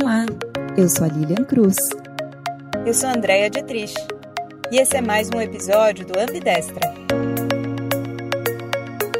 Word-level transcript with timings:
Olá, 0.00 0.24
eu 0.78 0.88
sou 0.88 1.04
a 1.04 1.08
Lilian 1.08 1.44
Cruz. 1.44 1.76
Eu 2.86 2.94
sou 2.94 3.10
a 3.10 3.12
Andrea 3.12 3.50
Dietrich. 3.50 3.92
E 4.72 4.78
esse 4.78 4.96
é 4.96 5.02
mais 5.02 5.28
um 5.28 5.38
episódio 5.38 6.06
do 6.06 6.18
Ambidestra. 6.18 6.80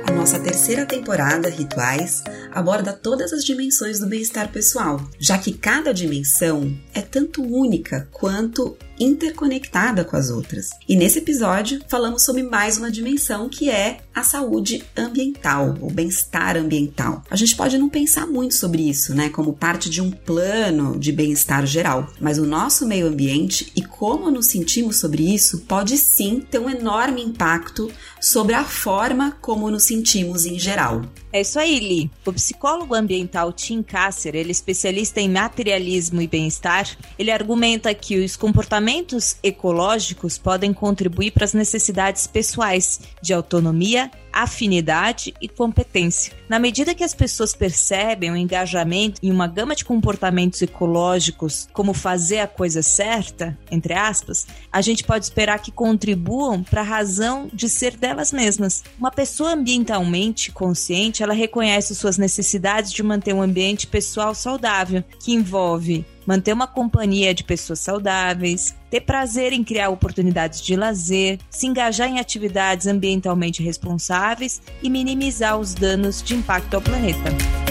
A 0.08 0.12
nossa 0.12 0.40
terceira 0.40 0.86
temporada, 0.86 1.50
Rituais, 1.50 2.24
aborda 2.52 2.92
todas 2.92 3.32
as 3.32 3.44
dimensões 3.44 3.98
do 3.98 4.06
bem-estar 4.06 4.50
pessoal, 4.50 5.00
já 5.18 5.38
que 5.38 5.52
cada 5.52 5.92
dimensão 5.92 6.76
é 6.94 7.00
tanto 7.00 7.42
única 7.42 8.08
quanto 8.12 8.76
interconectada 9.00 10.04
com 10.04 10.14
as 10.14 10.28
outras. 10.28 10.68
E 10.86 10.94
nesse 10.94 11.18
episódio 11.18 11.80
falamos 11.88 12.22
sobre 12.22 12.42
mais 12.42 12.76
uma 12.76 12.90
dimensão 12.90 13.48
que 13.48 13.70
é 13.70 14.00
a 14.14 14.22
saúde 14.22 14.84
ambiental, 14.94 15.74
o 15.80 15.90
bem-estar 15.90 16.56
ambiental. 16.56 17.24
A 17.30 17.36
gente 17.36 17.56
pode 17.56 17.78
não 17.78 17.88
pensar 17.88 18.26
muito 18.26 18.54
sobre 18.54 18.88
isso, 18.88 19.14
né, 19.14 19.30
como 19.30 19.54
parte 19.54 19.88
de 19.88 20.02
um 20.02 20.10
plano 20.10 20.98
de 20.98 21.10
bem-estar 21.12 21.64
geral, 21.64 22.12
mas 22.20 22.38
o 22.38 22.46
nosso 22.46 22.86
meio 22.86 23.06
ambiente 23.06 23.72
e 23.74 23.80
como 23.82 24.30
nos 24.30 24.46
sentimos 24.46 24.96
sobre 24.96 25.34
isso 25.34 25.60
pode 25.60 25.96
sim 25.96 26.44
ter 26.50 26.58
um 26.58 26.68
enorme 26.68 27.22
impacto 27.22 27.90
sobre 28.20 28.54
a 28.54 28.64
forma 28.64 29.36
como 29.40 29.70
nos 29.70 29.84
sentimos 29.84 30.44
em 30.44 30.58
geral. 30.58 31.02
É 31.32 31.42
isso 31.42 31.60
aí, 31.60 31.78
Li. 31.78 32.10
O 32.26 32.32
psicólogo 32.32 32.92
ambiental 32.92 33.52
Tim 33.52 33.82
Kasser, 33.82 34.34
ele 34.34 34.48
é 34.48 34.52
especialista 34.52 35.20
em 35.20 35.28
materialismo 35.28 36.20
e 36.20 36.26
bem-estar, 36.26 36.88
ele 37.16 37.30
argumenta 37.30 37.94
que 37.94 38.18
os 38.18 38.36
comportamentos 38.36 39.36
ecológicos 39.42 40.36
podem 40.36 40.72
contribuir 40.72 41.30
para 41.30 41.44
as 41.44 41.54
necessidades 41.54 42.26
pessoais 42.26 43.00
de 43.22 43.32
autonomia, 43.32 44.10
afinidade 44.32 45.34
e 45.40 45.48
competência. 45.48 46.32
Na 46.48 46.58
medida 46.58 46.94
que 46.94 47.04
as 47.04 47.14
pessoas 47.14 47.54
percebem 47.54 48.30
o 48.30 48.36
engajamento 48.36 49.20
em 49.22 49.30
uma 49.30 49.46
gama 49.46 49.74
de 49.74 49.84
comportamentos 49.84 50.62
ecológicos, 50.62 51.68
como 51.72 51.92
fazer 51.92 52.40
a 52.40 52.46
coisa 52.46 52.82
certa, 52.82 53.56
entre 53.70 53.94
aspas, 53.94 54.46
a 54.72 54.80
gente 54.80 55.04
pode 55.04 55.24
esperar 55.24 55.60
que 55.60 55.70
contribuam 55.70 56.62
para 56.62 56.80
a 56.80 56.84
razão 56.84 57.48
de 57.52 57.68
ser 57.68 57.96
delas 57.96 58.32
mesmas. 58.32 58.82
Uma 58.98 59.10
pessoa 59.10 59.52
ambientalmente 59.52 60.50
consciente, 60.50 61.19
ela 61.22 61.34
reconhece 61.34 61.94
suas 61.94 62.18
necessidades 62.18 62.92
de 62.92 63.02
manter 63.02 63.34
um 63.34 63.42
ambiente 63.42 63.86
pessoal 63.86 64.34
saudável, 64.34 65.04
que 65.18 65.32
envolve 65.32 66.04
manter 66.26 66.52
uma 66.52 66.66
companhia 66.66 67.34
de 67.34 67.42
pessoas 67.42 67.80
saudáveis, 67.80 68.74
ter 68.90 69.00
prazer 69.00 69.52
em 69.52 69.64
criar 69.64 69.88
oportunidades 69.88 70.60
de 70.60 70.76
lazer, 70.76 71.38
se 71.48 71.66
engajar 71.66 72.08
em 72.08 72.20
atividades 72.20 72.86
ambientalmente 72.86 73.62
responsáveis 73.62 74.60
e 74.82 74.88
minimizar 74.88 75.58
os 75.58 75.74
danos 75.74 76.22
de 76.22 76.34
impacto 76.34 76.74
ao 76.74 76.80
planeta. 76.80 77.69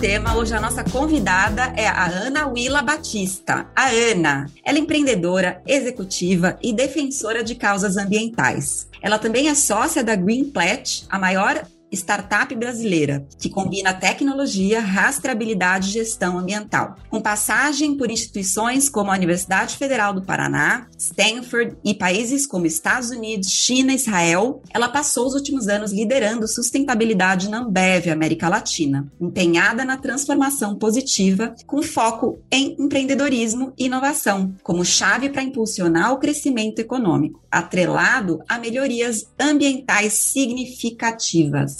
Tema, 0.00 0.34
hoje 0.34 0.54
a 0.54 0.60
nossa 0.60 0.82
convidada 0.82 1.74
é 1.76 1.86
a 1.86 2.06
Ana 2.06 2.46
Willa 2.46 2.80
Batista. 2.80 3.66
A 3.76 3.90
Ana, 3.90 4.46
ela 4.64 4.78
é 4.78 4.80
empreendedora, 4.80 5.62
executiva 5.66 6.58
e 6.62 6.72
defensora 6.72 7.44
de 7.44 7.54
causas 7.54 7.98
ambientais. 7.98 8.88
Ela 9.02 9.18
também 9.18 9.50
é 9.50 9.54
sócia 9.54 10.02
da 10.02 10.16
Green 10.16 10.44
Pledge, 10.44 11.04
a 11.10 11.18
maior 11.18 11.66
startup 11.92 12.54
brasileira, 12.54 13.26
que 13.38 13.48
combina 13.48 13.92
tecnologia, 13.92 14.80
rastreabilidade 14.80 15.88
e 15.88 15.92
gestão 15.92 16.38
ambiental. 16.38 16.96
Com 17.08 17.20
passagem 17.20 17.96
por 17.96 18.10
instituições 18.10 18.88
como 18.88 19.10
a 19.10 19.14
Universidade 19.14 19.76
Federal 19.76 20.12
do 20.12 20.22
Paraná, 20.22 20.86
Stanford 20.98 21.76
e 21.84 21.94
países 21.94 22.46
como 22.46 22.66
Estados 22.66 23.10
Unidos, 23.10 23.50
China 23.50 23.92
e 23.92 23.96
Israel, 23.96 24.62
ela 24.72 24.88
passou 24.88 25.26
os 25.26 25.34
últimos 25.34 25.68
anos 25.68 25.92
liderando 25.92 26.46
sustentabilidade 26.48 27.48
na 27.48 27.60
Ambev, 27.60 28.08
América 28.10 28.48
Latina, 28.48 29.10
empenhada 29.20 29.84
na 29.84 29.96
transformação 29.96 30.76
positiva, 30.76 31.54
com 31.66 31.82
foco 31.82 32.40
em 32.50 32.76
empreendedorismo 32.78 33.72
e 33.78 33.86
inovação, 33.86 34.54
como 34.62 34.84
chave 34.84 35.28
para 35.28 35.42
impulsionar 35.42 36.12
o 36.12 36.18
crescimento 36.18 36.78
econômico, 36.78 37.42
atrelado 37.50 38.40
a 38.48 38.58
melhorias 38.58 39.26
ambientais 39.38 40.14
significativas. 40.14 41.79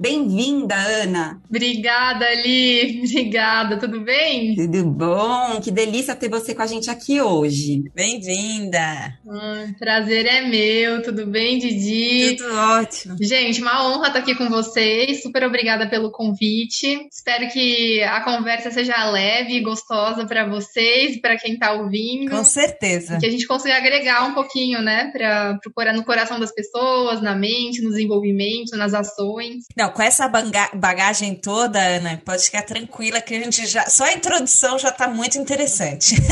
Bem-vinda, 0.00 0.76
Ana! 0.76 1.42
Obrigada, 1.50 2.24
Ali! 2.24 3.02
Obrigada, 3.04 3.76
tudo 3.80 4.00
bem? 4.02 4.54
Tudo 4.54 4.84
bom? 4.84 5.60
Que 5.60 5.72
delícia 5.72 6.14
ter 6.14 6.28
você 6.28 6.54
com 6.54 6.62
a 6.62 6.68
gente 6.68 6.88
aqui 6.88 7.20
hoje. 7.20 7.82
Bem-vinda! 7.96 9.18
Hum, 9.26 9.74
prazer 9.76 10.24
é 10.24 10.42
meu, 10.42 11.02
tudo 11.02 11.26
bem, 11.26 11.58
Didi? 11.58 12.36
Tudo 12.36 12.54
ótimo. 12.54 13.16
Gente, 13.20 13.60
uma 13.60 13.88
honra 13.88 14.06
estar 14.06 14.20
aqui 14.20 14.36
com 14.36 14.48
vocês, 14.48 15.20
super 15.20 15.42
obrigada 15.42 15.88
pelo 15.88 16.12
convite. 16.12 17.08
Espero 17.10 17.48
que 17.48 18.00
a 18.04 18.20
conversa 18.20 18.70
seja 18.70 19.10
leve 19.10 19.54
e 19.54 19.62
gostosa 19.62 20.24
para 20.24 20.48
vocês 20.48 21.16
e 21.16 21.20
para 21.20 21.36
quem 21.36 21.54
está 21.54 21.72
ouvindo. 21.72 22.30
Com 22.30 22.44
certeza. 22.44 23.18
Que 23.18 23.26
a 23.26 23.30
gente 23.30 23.48
consiga 23.48 23.76
agregar 23.76 24.28
um 24.28 24.34
pouquinho, 24.34 24.80
né, 24.80 25.10
para 25.12 25.92
no 25.92 26.04
coração 26.04 26.38
das 26.38 26.54
pessoas, 26.54 27.20
na 27.20 27.34
mente, 27.34 27.82
no 27.82 27.90
desenvolvimento, 27.90 28.76
nas 28.76 28.94
ações. 28.94 29.64
Não, 29.76 29.87
com 29.90 30.02
essa 30.02 30.28
bagagem 30.74 31.34
toda, 31.34 31.80
Ana, 31.80 32.20
pode 32.24 32.44
ficar 32.44 32.62
tranquila 32.62 33.20
que 33.20 33.34
a 33.34 33.40
gente 33.40 33.66
já. 33.66 33.88
Só 33.88 34.04
a 34.04 34.12
introdução 34.12 34.78
já 34.78 34.88
está 34.90 35.08
muito 35.08 35.38
interessante. 35.38 36.16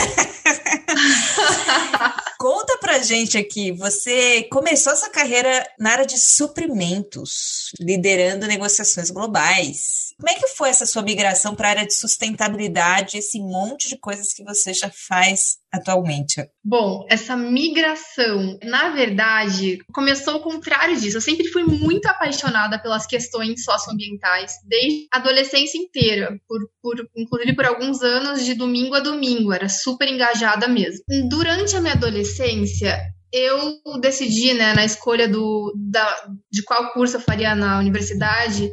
Conta 2.38 2.78
pra 2.78 2.98
gente 2.98 3.36
aqui, 3.36 3.72
você 3.72 4.44
começou 4.44 4.92
essa 4.92 5.10
carreira 5.10 5.66
na 5.78 5.92
área 5.92 6.06
de 6.06 6.18
suprimentos, 6.18 7.70
liderando 7.80 8.46
negociações 8.46 9.10
globais. 9.10 10.14
Como 10.18 10.30
é 10.30 10.34
que 10.34 10.48
foi 10.48 10.70
essa 10.70 10.86
sua 10.86 11.02
migração 11.02 11.54
para 11.54 11.68
a 11.68 11.70
área 11.72 11.86
de 11.86 11.94
sustentabilidade, 11.94 13.18
esse 13.18 13.38
monte 13.38 13.86
de 13.86 13.98
coisas 13.98 14.32
que 14.32 14.42
você 14.42 14.72
já 14.72 14.90
faz 14.90 15.58
atualmente? 15.70 16.42
Bom, 16.64 17.04
essa 17.10 17.36
migração, 17.36 18.58
na 18.64 18.88
verdade, 18.90 19.78
começou 19.92 20.34
ao 20.34 20.40
contrário 20.40 20.98
disso. 20.98 21.18
Eu 21.18 21.20
sempre 21.20 21.46
fui 21.48 21.64
muito 21.64 22.06
apaixonada 22.06 22.78
pelas 22.78 23.06
questões 23.06 23.62
socioambientais, 23.62 24.52
desde 24.64 25.06
a 25.12 25.18
adolescência 25.18 25.76
inteira, 25.76 26.34
por, 26.48 26.60
por, 26.82 27.08
inclusive 27.14 27.54
por 27.54 27.66
alguns 27.66 28.00
anos, 28.02 28.42
de 28.42 28.54
domingo 28.54 28.94
a 28.94 29.00
domingo, 29.00 29.52
era 29.52 29.68
super 29.68 30.08
engajada 30.08 30.66
mesmo. 30.66 31.04
Durante 31.28 31.76
a 31.76 31.80
minha 31.80 31.92
adolescência, 31.92 32.98
eu 33.30 34.00
decidi, 34.00 34.54
né, 34.54 34.72
na 34.72 34.84
escolha 34.84 35.28
do, 35.28 35.74
da, 35.76 36.26
de 36.50 36.62
qual 36.62 36.92
curso 36.92 37.16
eu 37.16 37.20
faria 37.20 37.54
na 37.54 37.78
universidade, 37.78 38.70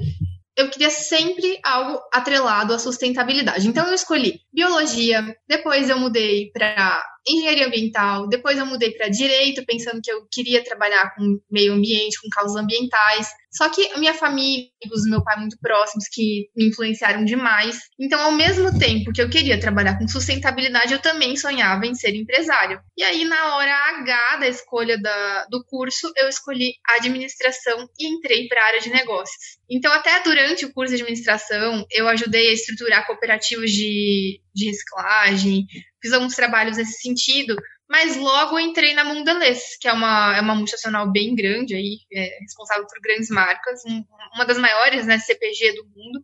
eu 0.55 0.69
queria 0.69 0.89
sempre 0.89 1.59
algo 1.63 1.99
atrelado 2.13 2.73
à 2.73 2.79
sustentabilidade. 2.79 3.67
Então 3.67 3.87
eu 3.87 3.93
escolhi 3.93 4.41
biologia, 4.53 5.35
depois 5.47 5.89
eu 5.89 5.97
mudei 5.97 6.51
para 6.51 7.03
engenharia 7.27 7.67
ambiental, 7.67 8.27
depois 8.27 8.57
eu 8.57 8.65
mudei 8.65 8.91
para 8.91 9.09
direito, 9.09 9.65
pensando 9.65 10.01
que 10.01 10.11
eu 10.11 10.27
queria 10.31 10.63
trabalhar 10.63 11.15
com 11.15 11.39
meio 11.49 11.73
ambiente, 11.73 12.21
com 12.21 12.29
causas 12.29 12.55
ambientais. 12.55 13.29
Só 13.53 13.69
que 13.69 13.97
minha 13.97 14.13
família, 14.13 14.67
os 14.91 15.05
meu 15.05 15.23
pai 15.23 15.39
muito 15.39 15.57
próximos, 15.59 16.05
que 16.11 16.49
me 16.55 16.69
influenciaram 16.69 17.23
demais. 17.23 17.79
Então, 17.99 18.19
ao 18.19 18.31
mesmo 18.31 18.77
tempo 18.79 19.11
que 19.13 19.21
eu 19.21 19.29
queria 19.29 19.59
trabalhar 19.59 19.97
com 19.97 20.07
sustentabilidade, 20.07 20.93
eu 20.93 21.01
também 21.01 21.35
sonhava 21.37 21.85
em 21.85 21.93
ser 21.93 22.15
empresário. 22.15 22.81
E 22.97 23.03
aí, 23.03 23.25
na 23.25 23.55
hora 23.55 23.71
H 23.99 24.37
da 24.37 24.47
escolha 24.47 24.99
da, 24.99 25.45
do 25.45 25.63
curso, 25.65 26.11
eu 26.17 26.27
escolhi 26.27 26.73
administração 26.97 27.87
e 27.99 28.07
entrei 28.07 28.47
para 28.47 28.61
a 28.61 28.67
área 28.67 28.81
de 28.81 28.89
negócios. 28.89 29.57
Então, 29.69 29.91
até 29.93 30.21
durante 30.23 30.65
o 30.65 30.73
curso 30.73 30.95
de 30.95 31.01
administração, 31.01 31.85
eu 31.91 32.07
ajudei 32.07 32.49
a 32.49 32.53
estruturar 32.53 33.05
cooperativas 33.05 33.71
de, 33.71 34.41
de 34.53 34.65
reciclagem, 34.65 35.65
fiz 36.01 36.11
alguns 36.11 36.35
trabalhos 36.35 36.77
nesse 36.77 37.01
sentido, 37.01 37.55
mas 37.93 38.17
logo 38.17 38.59
entrei 38.59 38.95
na 38.95 39.03
Mondelez, 39.03 39.77
que 39.79 39.87
é 39.87 39.93
uma, 39.93 40.35
é 40.35 40.41
uma 40.41 40.55
multinacional 40.55 41.11
bem 41.11 41.35
grande, 41.35 41.75
aí, 41.75 41.99
é, 42.11 42.39
responsável 42.39 42.87
por 42.87 42.99
grandes 42.99 43.29
marcas, 43.29 43.85
um, 43.85 44.03
uma 44.33 44.45
das 44.45 44.57
maiores 44.57 45.05
né, 45.05 45.19
CPG 45.19 45.73
do 45.73 45.83
mundo, 45.85 46.19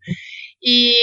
e 0.63 0.95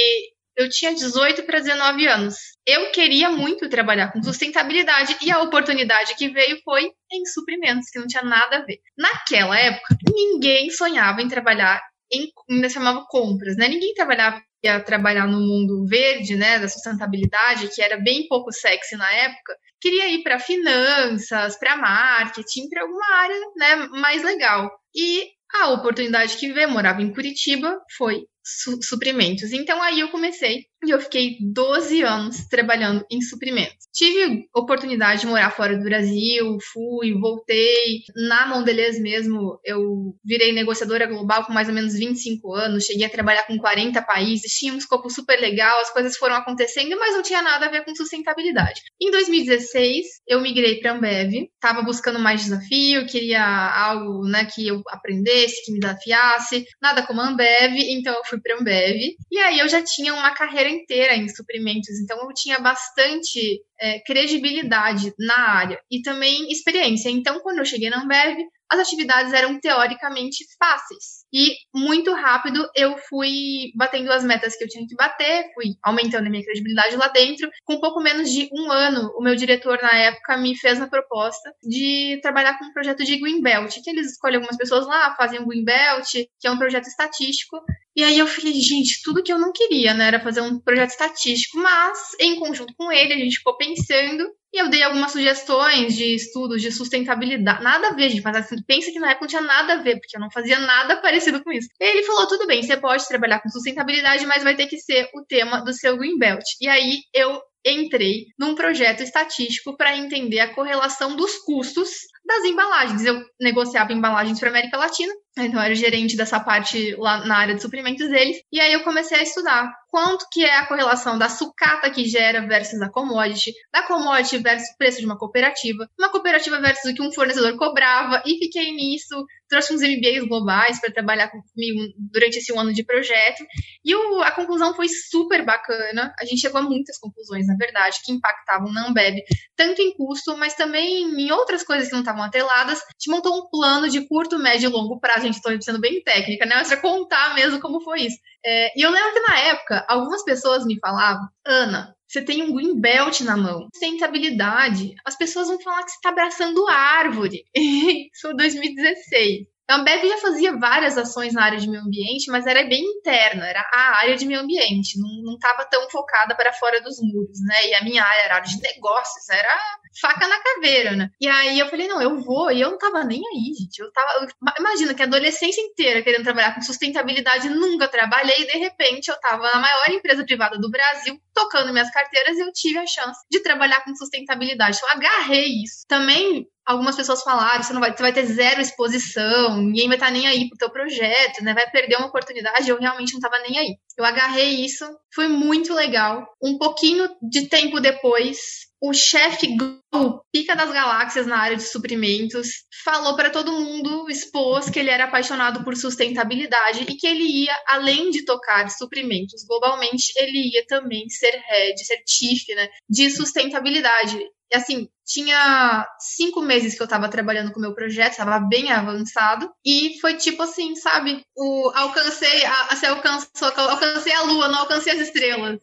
eu 0.56 0.68
tinha 0.68 0.92
18 0.92 1.44
para 1.44 1.60
19 1.60 2.08
anos. 2.08 2.34
Eu 2.66 2.90
queria 2.90 3.30
muito 3.30 3.68
trabalhar 3.68 4.10
com 4.10 4.20
sustentabilidade 4.20 5.16
e 5.22 5.30
a 5.30 5.40
oportunidade 5.40 6.16
que 6.16 6.30
veio 6.30 6.58
foi 6.64 6.90
em 7.12 7.24
suprimentos, 7.26 7.88
que 7.88 8.00
não 8.00 8.08
tinha 8.08 8.24
nada 8.24 8.56
a 8.56 8.64
ver. 8.64 8.80
Naquela 8.98 9.56
época, 9.56 9.96
ninguém 10.12 10.68
sonhava 10.70 11.22
em 11.22 11.28
trabalhar 11.28 11.80
em, 12.12 12.32
ainda 12.50 12.68
chamava 12.68 13.04
compras, 13.08 13.56
né? 13.56 13.68
Ninguém 13.68 13.94
trabalhava 13.94 14.42
ia 14.66 14.80
trabalhar 14.80 15.26
no 15.26 15.40
mundo 15.40 15.86
verde, 15.86 16.36
né, 16.36 16.58
da 16.58 16.68
sustentabilidade, 16.68 17.68
que 17.74 17.82
era 17.82 17.96
bem 17.96 18.26
pouco 18.28 18.52
sexy 18.52 18.96
na 18.96 19.10
época, 19.12 19.56
queria 19.80 20.08
ir 20.10 20.22
para 20.22 20.38
finanças, 20.38 21.58
para 21.58 21.76
marketing, 21.76 22.68
para 22.68 22.82
alguma 22.82 23.06
área, 23.14 23.40
né, 23.56 23.76
mais 24.00 24.22
legal. 24.22 24.70
E 24.94 25.28
a 25.54 25.70
oportunidade 25.70 26.36
que 26.36 26.52
veio, 26.52 26.70
morava 26.70 27.02
em 27.02 27.12
Curitiba, 27.12 27.78
foi 27.96 28.24
su 28.44 28.78
suprimentos. 28.82 29.52
Então 29.52 29.82
aí 29.82 30.00
eu 30.00 30.08
comecei 30.08 30.64
e 30.84 30.90
eu 30.90 31.00
fiquei 31.00 31.37
12 31.40 32.02
anos 32.02 32.46
trabalhando 32.49 33.05
em 33.11 33.20
suprimentos. 33.20 33.87
Tive 33.93 34.46
oportunidade 34.55 35.23
de 35.23 35.26
morar 35.26 35.50
fora 35.50 35.76
do 35.76 35.82
Brasil, 35.82 36.58
fui, 36.73 37.14
voltei. 37.19 38.02
Na 38.28 38.46
Mondelez 38.46 39.00
mesmo, 39.00 39.58
eu 39.64 40.14
virei 40.25 40.52
negociadora 40.52 41.06
global 41.06 41.44
com 41.44 41.52
mais 41.52 41.69
ou 41.69 41.75
menos 41.75 41.94
25 41.94 42.55
anos, 42.55 42.84
cheguei 42.84 43.06
a 43.06 43.11
trabalhar 43.11 43.44
com 43.44 43.56
40 43.56 44.02
países, 44.02 44.52
tinha 44.52 44.73
um 44.73 44.78
escopo 44.78 45.08
super 45.08 45.40
legal, 45.40 45.81
as 45.81 45.90
coisas 45.90 46.17
foram 46.17 46.34
acontecendo, 46.34 46.96
mas 46.99 47.14
não 47.14 47.23
tinha 47.23 47.40
nada 47.40 47.67
a 47.67 47.70
ver 47.70 47.84
com 47.84 47.94
sustentabilidade. 47.94 48.82
Em 49.00 49.11
2016, 49.11 50.06
eu 50.28 50.40
migrei 50.40 50.78
para 50.78 50.93
Ambev, 50.93 51.49
estava 51.55 51.82
buscando 51.82 52.19
mais 52.19 52.43
desafio, 52.43 53.06
queria 53.06 53.43
algo 53.43 54.26
né, 54.28 54.44
que 54.44 54.67
eu 54.69 54.82
aprendesse, 54.88 55.64
que 55.64 55.73
me 55.73 55.81
desafiasse, 55.81 56.67
nada 56.82 57.02
como 57.02 57.20
Ambev, 57.20 57.76
então 57.78 58.14
eu 58.14 58.25
fui 58.25 58.38
para 58.40 58.56
Ambev. 58.56 59.14
E 59.31 59.38
aí 59.38 59.58
eu 59.58 59.69
já 59.69 59.82
tinha 59.82 60.12
uma 60.12 60.32
carreira 60.32 60.65
inteira 60.68 61.14
em 61.14 61.28
suprimentos, 61.28 61.98
então 62.00 62.18
eu 62.22 62.34
tinha 62.34 62.58
bastante 62.58 63.60
é, 63.80 64.00
credibilidade 64.00 65.12
na 65.18 65.38
área 65.38 65.80
e 65.90 66.02
também 66.02 66.50
experiência. 66.50 67.10
Então, 67.10 67.40
quando 67.40 67.58
eu 67.58 67.64
cheguei 67.64 67.90
na 67.90 68.02
Ambev, 68.02 68.38
as 68.70 68.80
atividades 68.80 69.32
eram 69.32 69.60
teoricamente 69.60 70.44
fáceis. 70.58 71.24
E 71.32 71.54
muito 71.74 72.12
rápido 72.12 72.68
eu 72.74 72.96
fui 73.08 73.70
batendo 73.76 74.10
as 74.12 74.24
metas 74.24 74.56
que 74.56 74.64
eu 74.64 74.68
tinha 74.68 74.86
que 74.86 74.96
bater, 74.96 75.52
fui 75.54 75.74
aumentando 75.82 76.26
a 76.26 76.30
minha 76.30 76.44
credibilidade 76.44 76.96
lá 76.96 77.08
dentro. 77.08 77.48
Com 77.64 77.80
pouco 77.80 78.00
menos 78.00 78.30
de 78.30 78.48
um 78.52 78.70
ano, 78.70 79.12
o 79.16 79.22
meu 79.22 79.36
diretor 79.36 79.80
na 79.80 79.94
época 79.96 80.36
me 80.36 80.56
fez 80.56 80.80
a 80.80 80.88
proposta 80.88 81.54
de 81.62 82.18
trabalhar 82.22 82.58
com 82.58 82.64
um 82.64 82.72
projeto 82.72 83.04
de 83.04 83.16
Greenbelt, 83.18 83.72
que 83.82 83.90
eles 83.90 84.12
escolhem 84.12 84.36
algumas 84.36 84.56
pessoas 84.56 84.86
lá, 84.86 85.14
fazem 85.14 85.40
um 85.40 85.46
Greenbelt, 85.46 86.10
que 86.40 86.46
é 86.46 86.50
um 86.50 86.58
projeto 86.58 86.86
estatístico, 86.86 87.60
e 87.96 88.04
aí 88.04 88.19
eu 88.19 88.26
fiquei, 88.26 88.52
gente, 88.52 89.00
tudo 89.02 89.22
que 89.22 89.32
eu 89.32 89.38
não 89.38 89.52
queria, 89.52 89.94
né, 89.94 90.08
era 90.08 90.20
fazer 90.20 90.43
um 90.43 90.60
projeto 90.60 90.90
estatístico, 90.90 91.58
mas 91.58 91.98
em 92.20 92.38
conjunto 92.38 92.75
com 92.76 92.93
ele 92.93 93.14
a 93.14 93.16
gente 93.16 93.38
ficou 93.38 93.56
pensando 93.56 94.31
e 94.52 94.58
eu 94.58 94.69
dei 94.69 94.82
algumas 94.82 95.12
sugestões 95.12 95.94
de 95.94 96.14
estudos 96.14 96.62
de 96.62 96.70
sustentabilidade. 96.70 97.62
Nada 97.62 97.88
a 97.88 97.93
ver, 97.93 98.10
gente, 98.10 98.22
mas 98.22 98.37
assim, 98.37 98.56
pensa 98.66 98.93
que 98.93 98.98
na 98.98 99.10
época 99.10 99.25
não 99.25 99.28
tinha 99.28 99.43
nada 99.43 99.75
a 99.75 99.82
ver, 99.82 99.98
porque 99.98 100.16
eu 100.16 100.20
não 100.20 100.31
fazia 100.31 100.58
nada 100.58 100.96
parecido 101.00 101.43
com 101.43 101.50
isso. 101.52 101.69
Ele 101.81 102.02
falou: 102.04 102.26
tudo 102.26 102.46
bem, 102.46 102.62
você 102.62 102.76
pode 102.76 103.06
trabalhar 103.08 103.40
com 103.40 103.48
sustentabilidade, 103.48 104.26
mas 104.26 104.42
vai 104.42 104.54
ter 104.54 104.66
que 104.66 104.78
ser 104.78 105.08
o 105.14 105.25
tema 105.25 105.60
do 105.62 105.72
seu 105.72 105.96
Greenbelt. 105.96 106.44
E 106.60 106.69
aí 106.69 107.00
eu 107.14 107.40
entrei 107.66 108.26
num 108.38 108.54
projeto 108.54 109.02
estatístico 109.02 109.76
para 109.76 109.96
entender 109.96 110.38
a 110.38 110.54
correlação 110.54 111.16
dos 111.16 111.37
custos 111.38 111.90
das 112.25 112.44
embalagens. 112.44 113.04
Eu 113.04 113.22
negociava 113.40 113.92
embalagens 113.92 114.38
para 114.38 114.50
América 114.50 114.78
Latina, 114.78 115.12
então 115.38 115.61
eu 115.61 115.65
era 115.65 115.75
gerente 115.75 116.17
dessa 116.17 116.41
parte 116.41 116.94
lá 116.97 117.25
na 117.27 117.37
área 117.37 117.55
de 117.55 117.62
suprimentos 117.62 118.09
deles, 118.09 118.38
e 118.50 118.61
aí 118.61 118.73
eu 118.73 118.85
comecei 118.85 119.19
a 119.19 119.23
estudar 119.23 119.73
quanto 119.96 120.26
que 120.31 120.44
é 120.44 120.58
a 120.58 120.66
correlação 120.66 121.16
da 121.16 121.26
sucata 121.26 121.88
que 121.88 122.04
gera 122.04 122.46
versus 122.46 122.82
a 122.82 122.90
commodity, 122.90 123.54
da 123.72 123.82
commodity 123.82 124.37
versus 124.37 124.69
o 124.69 124.76
preço 124.76 125.00
de 125.00 125.06
uma 125.06 125.16
cooperativa, 125.16 125.88
uma 125.98 126.10
cooperativa 126.10 126.60
versus 126.60 126.93
o 126.93 126.94
que 126.94 127.00
um 127.00 127.10
fornecedor 127.10 127.56
cobrava, 127.56 128.22
e 128.26 128.38
fiquei 128.38 128.72
nisso, 128.72 129.25
trouxe 129.48 129.72
uns 129.72 129.81
MBAs 129.81 130.28
globais 130.28 130.78
para 130.82 130.93
trabalhar 130.93 131.31
comigo 131.31 131.81
durante 132.12 132.37
esse 132.37 132.54
ano 132.54 132.75
de 132.75 132.84
projeto, 132.84 133.43
e 133.82 133.94
a 134.22 134.32
conclusão 134.32 134.75
foi 134.75 134.87
super 134.87 135.43
bacana, 135.46 136.12
a 136.20 136.26
gente 136.26 136.42
chegou 136.42 136.60
a 136.60 136.62
muitas 136.62 136.99
conclusões, 136.99 137.46
na 137.46 137.56
verdade, 137.56 137.96
que 138.04 138.12
impactavam 138.12 138.70
na 138.70 138.88
Ambev, 138.88 139.16
tanto 139.56 139.81
em 139.81 139.96
custo, 139.96 140.37
mas 140.37 140.54
também 140.54 141.04
em 141.04 141.32
outras 141.32 141.62
coisas 141.62 141.88
que 141.88 141.94
não 141.94 142.00
estavam 142.00 142.22
atreladas, 142.22 142.81
a 142.82 142.92
gente 142.92 143.10
montou 143.10 143.34
um 143.34 143.49
plano 143.49 143.88
de 143.88 144.06
curto, 144.06 144.38
médio 144.38 144.69
e 144.69 144.72
longo 144.72 145.00
prazo. 145.00 145.20
A 145.20 145.22
gente 145.22 145.37
estou 145.37 145.62
sendo 145.62 145.81
bem 145.81 146.02
técnica, 146.02 146.44
né? 146.44 146.56
Mas 146.56 146.69
para 146.69 146.76
contar 146.76 147.34
mesmo 147.34 147.60
como 147.60 147.81
foi 147.81 148.02
isso. 148.02 148.19
É, 148.44 148.79
e 148.79 148.83
eu 148.83 148.91
lembro 148.91 149.12
que 149.12 149.21
na 149.21 149.38
época, 149.41 149.85
algumas 149.88 150.25
pessoas 150.25 150.65
me 150.65 150.79
falavam, 150.79 151.29
Ana, 151.44 151.97
você 152.09 152.23
tem 152.23 152.43
um 152.43 152.55
green 152.55 152.81
belt 152.81 153.21
na 153.23 153.37
mão. 153.37 153.69
Sustentabilidade. 153.75 154.94
As 155.05 155.17
pessoas 155.17 155.49
vão 155.49 155.61
falar 155.61 155.83
que 155.83 155.91
você 155.91 155.97
está 155.97 156.11
abraçando 156.11 156.69
árvore. 156.69 157.44
Isso 157.55 158.23
foi 158.23 158.37
2016. 158.37 159.47
A 159.69 159.77
Ambev 159.77 160.06
já 160.06 160.19
fazia 160.19 160.56
várias 160.56 160.97
ações 160.97 161.35
na 161.35 161.43
área 161.43 161.59
de 161.59 161.69
meio 161.69 161.83
ambiente, 161.83 162.31
mas 162.31 162.47
era 162.47 162.62
bem 162.69 162.85
interna, 162.85 163.49
era 163.49 163.69
a 163.75 163.97
área 163.97 164.17
de 164.17 164.25
meio 164.25 164.38
ambiente, 164.38 164.97
não 164.97 165.35
estava 165.35 165.65
tão 165.65 165.91
focada 165.91 166.37
para 166.37 166.53
fora 166.53 166.81
dos 166.81 166.99
muros, 167.03 167.41
né? 167.44 167.71
E 167.71 167.75
a 167.75 167.83
minha 167.83 168.05
área 168.05 168.23
era 168.23 168.35
área 168.37 168.47
de 168.47 168.62
negócios, 168.62 169.29
era 169.29 169.59
faca 170.00 170.27
na 170.27 170.38
caveira, 170.41 170.97
né? 170.97 171.11
E 171.21 171.29
aí 171.29 171.59
eu 171.59 171.69
falei, 171.69 171.88
não, 171.88 172.00
eu 172.00 172.21
vou, 172.21 172.50
e 172.50 172.61
eu 172.61 172.71
não 172.71 172.79
tava 172.79 173.05
nem 173.05 173.21
aí, 173.21 173.55
gente. 173.55 173.79
Eu 173.79 173.91
tava. 173.93 174.27
Imagina 174.59 174.94
que 174.94 175.03
a 175.03 175.06
adolescência 175.06 175.61
inteira 175.61 176.03
querendo 176.03 176.25
trabalhar 176.25 176.55
com 176.55 176.62
sustentabilidade, 176.62 177.49
nunca 177.49 177.88
trabalhei, 177.88 178.43
e 178.43 178.47
de 178.47 178.59
repente 178.59 179.09
eu 179.09 179.19
tava 179.21 179.43
na 179.43 179.61
maior 179.61 179.91
empresa 179.91 180.25
privada 180.25 180.59
do 180.59 180.71
Brasil, 180.71 181.19
tocando 181.35 181.73
minhas 181.73 181.91
carteiras, 181.91 182.37
e 182.37 182.41
eu 182.41 182.53
tive 182.53 182.79
a 182.79 182.87
chance 182.87 183.21
de 183.31 183.41
trabalhar 183.41 183.83
com 183.85 183.94
sustentabilidade. 183.94 184.79
Eu 184.83 184.88
agarrei 184.88 185.62
isso. 185.62 185.85
Também 185.88 186.47
algumas 186.67 186.97
pessoas 186.97 187.23
falaram, 187.23 187.62
você 187.62 187.73
não 187.73 187.81
vai, 187.81 187.97
você 187.97 188.03
vai 188.03 188.12
ter 188.12 188.27
zero 188.27 188.61
exposição, 188.61 189.56
ninguém 189.59 189.87
vai 189.87 189.97
estar 189.97 190.06
tá 190.06 190.12
nem 190.12 190.27
aí 190.27 190.49
pro 190.49 190.59
teu 190.59 190.69
projeto, 190.69 191.43
né? 191.44 191.55
Vai 191.55 191.71
perder 191.71 191.97
uma 191.97 192.09
oportunidade, 192.09 192.69
eu 192.69 192.79
realmente 192.79 193.12
não 193.12 193.21
estava 193.21 193.38
nem 193.38 193.56
aí. 193.56 193.77
Eu 193.97 194.05
agarrei 194.05 194.65
isso, 194.65 194.85
foi 195.15 195.29
muito 195.29 195.73
legal. 195.73 196.27
Um 196.43 196.59
pouquinho 196.59 197.09
de 197.23 197.49
tempo 197.49 197.81
depois, 197.81 198.65
o 198.81 198.93
chefe 198.93 199.56
o 199.94 200.20
pica 200.31 200.55
das 200.55 200.70
galáxias 200.70 201.26
na 201.26 201.38
área 201.38 201.56
de 201.56 201.62
suprimentos, 201.62 202.49
falou 202.84 203.17
para 203.17 203.31
todo 203.31 203.52
mundo, 203.52 204.11
expôs 204.11 204.69
que 204.69 204.78
ele 204.78 204.90
era 204.90 205.05
apaixonado 205.05 205.64
por 205.64 205.76
sustentabilidade 205.76 206.82
e 206.82 206.96
que 206.96 207.06
ele 207.06 207.25
ia, 207.25 207.55
além 207.67 208.11
de 208.11 208.25
tocar 208.25 208.69
suprimentos 208.70 209.44
globalmente, 209.46 210.12
ele 210.17 210.55
ia 210.55 210.67
também 210.67 211.08
ser 211.08 211.43
head, 211.49 211.84
ser 211.84 212.02
chief, 212.06 212.44
né, 212.55 212.69
de 212.88 213.11
sustentabilidade 213.11 214.19
assim, 214.55 214.88
tinha 215.05 215.87
cinco 215.99 216.40
meses 216.40 216.76
que 216.76 216.82
eu 216.82 216.87
tava 216.87 217.08
trabalhando 217.08 217.52
com 217.52 217.58
o 217.58 217.62
meu 217.62 217.75
projeto, 217.75 218.12
estava 218.12 218.38
bem 218.38 218.70
avançado, 218.70 219.50
e 219.64 219.99
foi 220.00 220.14
tipo 220.14 220.43
assim, 220.43 220.75
sabe? 220.76 221.20
O, 221.37 221.73
alcancei, 221.75 222.44
a, 222.44 222.75
você 222.75 222.87
alcançou, 222.87 223.49
alcancei 223.56 224.12
a 224.12 224.23
lua, 224.23 224.49
não 224.49 224.61
alcancei 224.61 224.93
as 224.93 225.00
estrelas. 225.00 225.58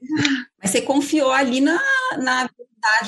Mas 0.61 0.71
você 0.71 0.81
confiou 0.81 1.31
ali 1.31 1.61
na, 1.61 1.81
na 2.17 2.49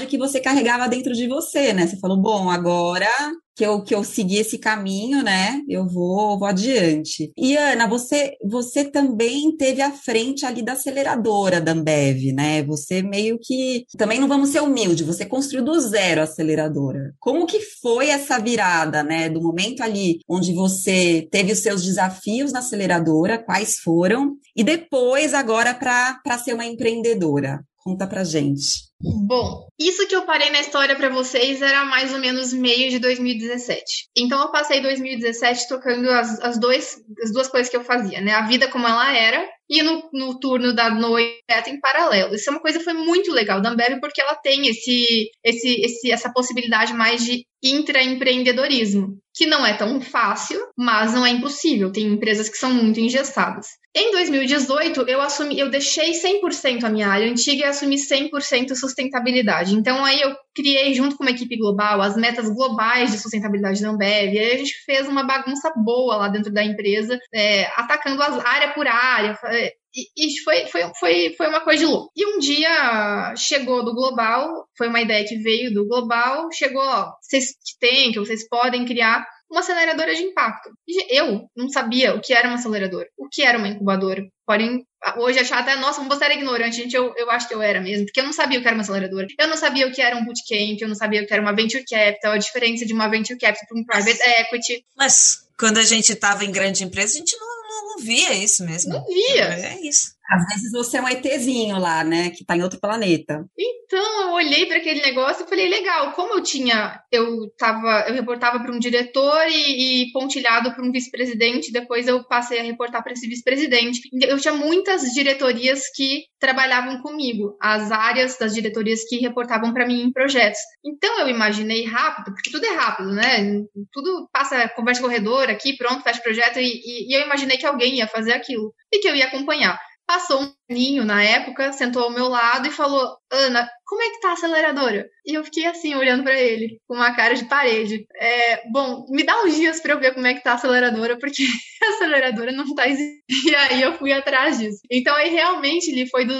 que 0.07 0.18
você 0.18 0.39
carregava 0.39 0.88
dentro 0.88 1.13
de 1.13 1.27
você, 1.27 1.74
né? 1.74 1.88
Você 1.88 1.98
falou, 1.98 2.18
bom, 2.18 2.50
agora 2.50 3.10
que 3.56 3.66
eu, 3.66 3.81
que 3.81 3.95
eu 3.95 4.04
segui 4.04 4.38
esse 4.38 4.57
caminho, 4.57 5.24
né? 5.24 5.62
Eu 5.68 5.88
vou, 5.88 6.38
vou 6.38 6.48
adiante. 6.48 7.31
E 7.38 7.56
Ana, 7.56 7.88
você, 7.88 8.33
você 8.44 8.83
também 8.83 9.56
teve 9.56 9.81
à 9.81 9.92
frente 9.92 10.45
ali 10.45 10.62
da 10.62 10.74
aceleradora 10.74 11.62
da 11.62 11.72
Ambev, 11.72 12.33
né? 12.33 12.62
Você 12.63 13.01
meio 13.01 13.39
que 13.42 13.85
também 13.97 14.19
não 14.19 14.28
vamos 14.28 14.50
ser 14.50 14.61
humilde, 14.61 15.04
você 15.04 15.26
construiu 15.26 15.64
do 15.64 15.80
zero 15.80 16.21
a 16.21 16.26
aceleradora. 16.26 17.14
Como 17.19 17.45
que 17.45 17.61
foi 17.81 18.09
essa 18.09 18.38
virada, 18.40 19.02
né? 19.04 19.30
Do 19.30 19.42
momento 19.42 19.81
ali 19.81 20.19
onde 20.28 20.54
você 20.54 21.28
teve 21.31 21.54
os 21.54 21.59
seus 21.59 21.83
desafios 21.83 22.52
na 22.52 22.59
aceleradora, 22.59 23.42
quais 23.42 23.80
foram? 23.80 24.35
E 24.56 24.64
depois 24.64 25.33
agora 25.33 25.73
para 25.73 26.38
ser 26.38 26.54
uma 26.54 26.66
empreendedora. 26.66 27.64
Conta 27.78 28.07
pra 28.07 28.23
gente. 28.23 28.90
Bom, 29.12 29.68
isso 29.80 30.08
que 30.08 30.16
eu 30.16 30.24
parei 30.24 30.50
na 30.50 30.62
história 30.62 30.96
para 30.96 31.10
vocês 31.10 31.62
era 31.62 31.84
mais 31.86 32.14
ou 32.14 32.20
menos 32.20 32.54
meio 32.54 32.90
de 32.90 33.00
2017. 33.00 34.10
Então 34.16 34.42
eu 34.42 34.52
passei 34.52 34.82
2017 34.82 35.68
tocando 35.68 36.10
as, 36.10 36.40
as, 36.40 36.58
dois, 36.58 36.98
as 37.22 37.32
duas 37.34 37.48
coisas 37.48 37.70
que 37.70 37.76
eu 37.76 37.84
fazia, 37.84 38.22
né? 38.22 38.34
A 38.34 38.48
vida 38.48 38.70
como 38.70 38.88
ela 38.88 39.14
era 39.14 39.46
e 39.70 39.82
no, 39.82 40.10
no 40.14 40.40
turno 40.40 40.74
da 40.74 40.90
noite 40.90 41.44
em 41.68 41.80
paralelo. 41.80 42.36
Isso 42.36 42.50
é 42.50 42.54
uma 42.54 42.62
coisa 42.62 42.78
que 42.78 42.84
foi 42.84 42.94
muito 42.94 43.32
legal 43.32 43.62
da 43.62 43.70
Ambev 43.70 44.00
porque 44.00 44.22
ela 44.22 44.36
tem 44.36 44.68
esse, 44.68 45.30
esse, 45.44 45.82
esse, 45.82 46.12
essa 46.12 46.32
possibilidade 46.32 46.94
mais 46.94 47.24
de 47.24 47.46
intraempreendedorismo, 47.64 49.18
que 49.34 49.48
não 49.48 49.66
é 49.66 49.74
tão 49.74 50.00
fácil, 50.00 50.60
mas 50.78 51.14
não 51.14 51.26
é 51.26 51.32
impossível. 51.32 51.92
Tem 51.92 52.06
empresas 52.06 52.48
que 52.48 52.58
são 52.58 52.72
muito 52.72 53.00
engessadas. 53.00 53.68
Em 53.96 54.12
2018, 54.12 55.02
eu 55.08 55.22
assumi, 55.22 55.58
eu 55.58 55.70
deixei 55.70 56.12
100% 56.12 56.84
a 56.84 56.90
minha 56.90 57.08
área 57.08 57.30
antiga 57.30 57.62
e 57.62 57.64
assumi 57.64 57.96
100% 57.96 58.76
sustentabilidade. 58.76 59.65
Então 59.74 60.04
aí 60.04 60.22
eu 60.22 60.36
criei 60.54 60.94
junto 60.94 61.18
com 61.18 61.24
uma 61.24 61.31
equipe 61.31 61.57
global 61.57 62.02
as 62.02 62.16
metas 62.16 62.50
globais 62.50 63.12
de 63.12 63.18
sustentabilidade 63.18 63.81
da 63.81 63.90
Ambev. 63.90 64.34
E 64.34 64.40
aí 64.40 64.52
a 64.54 64.57
gente 64.57 64.74
fez 64.86 65.07
uma 65.07 65.24
bagunça 65.24 65.72
boa 65.76 66.18
lá 66.18 66.28
dentro 66.28 66.52
da 66.52 66.64
empresa, 66.64 67.19
é, 67.34 67.66
atacando 67.76 68.22
as 68.22 68.45
área 68.45 68.74
por 68.74 68.88
área. 68.88 69.38
É, 69.45 69.74
e, 69.95 70.28
e 70.28 70.40
foi, 70.44 70.66
foi, 70.68 70.92
foi, 71.00 71.34
foi 71.38 71.48
uma 71.48 71.62
coisa 71.62 71.80
de 71.80 71.86
louco. 71.86 72.12
E 72.16 72.26
um 72.26 72.40
dia 72.40 73.34
chegou 73.38 73.84
do 73.84 73.94
Global, 73.94 74.68
foi 74.78 74.90
uma 74.90 75.02
ideia 75.02 75.26
que 75.26 75.38
veio 75.38 75.74
do 75.74 75.88
Global, 75.88 76.50
chegou, 76.52 76.81
ó, 76.81 77.14
vocês 77.22 77.45
têm, 77.80 78.12
que 78.12 78.19
vocês 78.19 78.48
podem 78.48 78.86
criar 78.86 79.26
uma 79.56 79.62
aceleradora 79.62 80.14
de 80.14 80.21
impacto. 80.21 80.69
Eu 81.09 81.47
não 81.56 81.69
sabia 81.69 82.14
o 82.14 82.19
que 82.19 82.33
era 82.33 82.47
uma 82.47 82.56
aceleradora, 82.56 83.07
o 83.18 83.30
que 83.30 83.42
era 83.42 83.57
uma 83.57 83.69
incubadora. 83.69 84.21
Porém, 84.45 84.85
hoje 85.18 85.40
achar 85.40 85.59
até, 85.59 85.78
nossa, 85.78 86.00
como 86.00 86.09
você 86.09 86.26
era 86.26 86.33
ignorante, 86.33 86.76
gente, 86.76 86.94
eu, 86.94 87.14
eu 87.16 87.31
acho 87.31 87.47
que 87.47 87.56
eu 87.56 87.62
era 87.62 87.80
mesmo, 87.80 88.06
porque 88.06 88.19
eu 88.19 88.26
não 88.26 88.33
sabia 88.33 88.59
o 88.59 88.62
que 88.62 88.68
era 88.68 88.76
uma 88.76 88.81
aceleradora. 88.81 89.28
Eu 89.40 89.47
não 89.47 89.56
sabia 89.56 89.88
o 89.88 89.94
que 89.94 90.02
era 90.02 90.18
um 90.18 90.26
bootcamp, 90.26 90.81
eu 90.81 90.90
não 90.90 90.95
sabia 90.95 91.24
o 91.24 91.26
que 91.26 91.33
era 91.33 91.42
uma 91.42 91.56
venture 91.56 91.85
capital, 91.85 92.33
a 92.33 92.38
diferença 92.38 92.85
de 92.85 92.94
uma 92.94 93.07
venture 93.07 93.40
capital 93.40 93.66
para 93.68 93.80
um 93.80 93.85
private 93.85 94.19
equity. 94.42 94.85
Mas 94.97 95.47
quando 95.57 95.78
a 95.78 95.83
gente 95.83 96.12
estava 96.12 96.44
em 96.44 96.52
grande 96.52 96.83
empresa, 96.83 97.16
a 97.16 97.19
gente 97.19 97.38
não, 97.38 97.47
não, 97.47 97.95
não 97.95 98.04
via 98.04 98.33
isso 98.33 98.66
mesmo. 98.66 98.92
Não 98.92 99.06
via. 99.06 99.45
É 99.45 99.80
isso. 99.81 100.15
Às 100.30 100.46
vezes 100.48 100.72
você 100.72 100.98
é 100.98 101.02
um 101.02 101.08
ETzinho 101.08 101.78
lá, 101.78 102.04
né? 102.04 102.32
Que 102.32 102.44
tá 102.44 102.58
em 102.58 102.64
outro 102.64 102.80
planeta. 102.80 103.46
Então, 103.58 104.22
eu 104.24 104.32
olhei 104.32 104.66
para 104.66 104.78
aquele 104.78 105.02
negócio 105.02 105.46
e 105.46 105.48
falei, 105.48 105.70
legal, 105.70 106.14
como 106.14 106.34
eu 106.34 106.42
tinha, 106.42 107.00
eu 107.12 107.50
tava, 107.58 108.06
eu 108.08 108.14
reportava 108.16 108.60
para 108.60 108.74
um 108.74 108.80
diretor 108.80 109.48
e, 109.48 110.04
e 110.04 110.12
pontilhado 110.12 110.74
para 110.74 110.84
um 110.84 110.92
vice-presidente, 110.92 111.72
depois 111.72 112.08
eu 112.08 112.24
passei 112.24 112.60
a 112.60 112.64
reportar 112.64 113.04
para 113.04 113.14
esse 113.14 113.28
vice-presidente. 113.28 114.02
Eu 114.24 114.40
tinha 114.40 114.54
muitas 114.54 115.04
diretorias 115.14 115.84
que 115.94 116.24
trabalhavam 116.40 117.02
comigo, 117.02 117.56
as 117.62 117.92
áreas 117.92 118.38
das 118.38 118.54
diretorias 118.54 119.04
que 119.08 119.18
reportavam 119.18 119.74
para 119.74 119.86
mim 119.86 120.02
em 120.02 120.12
projetos. 120.12 120.60
Então 120.84 121.20
eu 121.20 121.30
imaginei 121.30 121.86
rápido, 121.86 122.34
porque 122.34 122.52
tudo 122.52 122.66
é 122.66 122.76
rápido, 122.76 123.12
né? 123.12 123.62
Tudo 123.92 124.28
passa 124.32 124.68
conversa 124.70 125.02
corredor 125.02 125.50
aqui, 125.50 125.78
pronto, 125.78 126.04
faz 126.04 126.20
projeto, 126.20 126.60
e, 126.60 126.66
e, 126.66 127.12
e 127.12 127.14
eu 127.16 127.26
imaginei 127.26 127.58
que 127.58 127.66
alguém 127.66 127.98
ia 127.98 128.08
fazer 128.08 128.34
aquilo 128.34 128.74
e 128.92 129.00
que 129.00 129.08
eu 129.08 129.16
ia 129.16 129.26
acompanhar. 129.26 129.80
Passou 130.07 130.56
ninho 130.69 131.04
na 131.04 131.24
época, 131.24 131.74
sentou 131.74 132.04
ao 132.04 132.12
meu 132.12 132.28
lado 132.28 132.68
e 132.68 132.72
falou: 132.72 133.18
Ana, 133.31 133.69
como 133.86 134.02
é 134.02 134.10
que 134.10 134.19
tá 134.19 134.30
a 134.30 134.34
aceleradora? 134.34 135.07
E 135.26 135.34
eu 135.34 135.44
fiquei 135.44 135.66
assim, 135.66 135.95
olhando 135.95 136.24
para 136.24 136.40
ele, 136.40 136.80
com 136.88 136.95
uma 136.95 137.16
cara 137.16 137.36
de 137.36 137.45
parede. 137.45 138.06
É, 138.16 138.68
bom, 138.69 139.06
me 139.10 139.24
dá 139.24 139.44
uns 139.44 139.56
dias 139.56 139.80
para 139.80 139.94
eu 139.94 140.00
ver 140.00 140.14
como 140.14 140.26
é 140.26 140.34
que 140.34 140.44
tá 140.44 140.52
a 140.52 140.56
aceleradora, 140.56 141.18
porque 141.18 141.44
a 141.84 141.90
aceleradora 141.90 142.52
não 142.52 142.74
tá 142.74 142.88
existindo. 142.88 143.16
E 143.45 143.56
aí 143.56 143.81
eu 143.81 143.94
fui 143.94 144.12
atrás 144.12 144.60
disso. 144.60 144.80
Então 144.90 145.16
aí 145.16 145.30
realmente 145.30 145.92
ele 145.92 146.07
foi 146.07 146.26
do. 146.26 146.34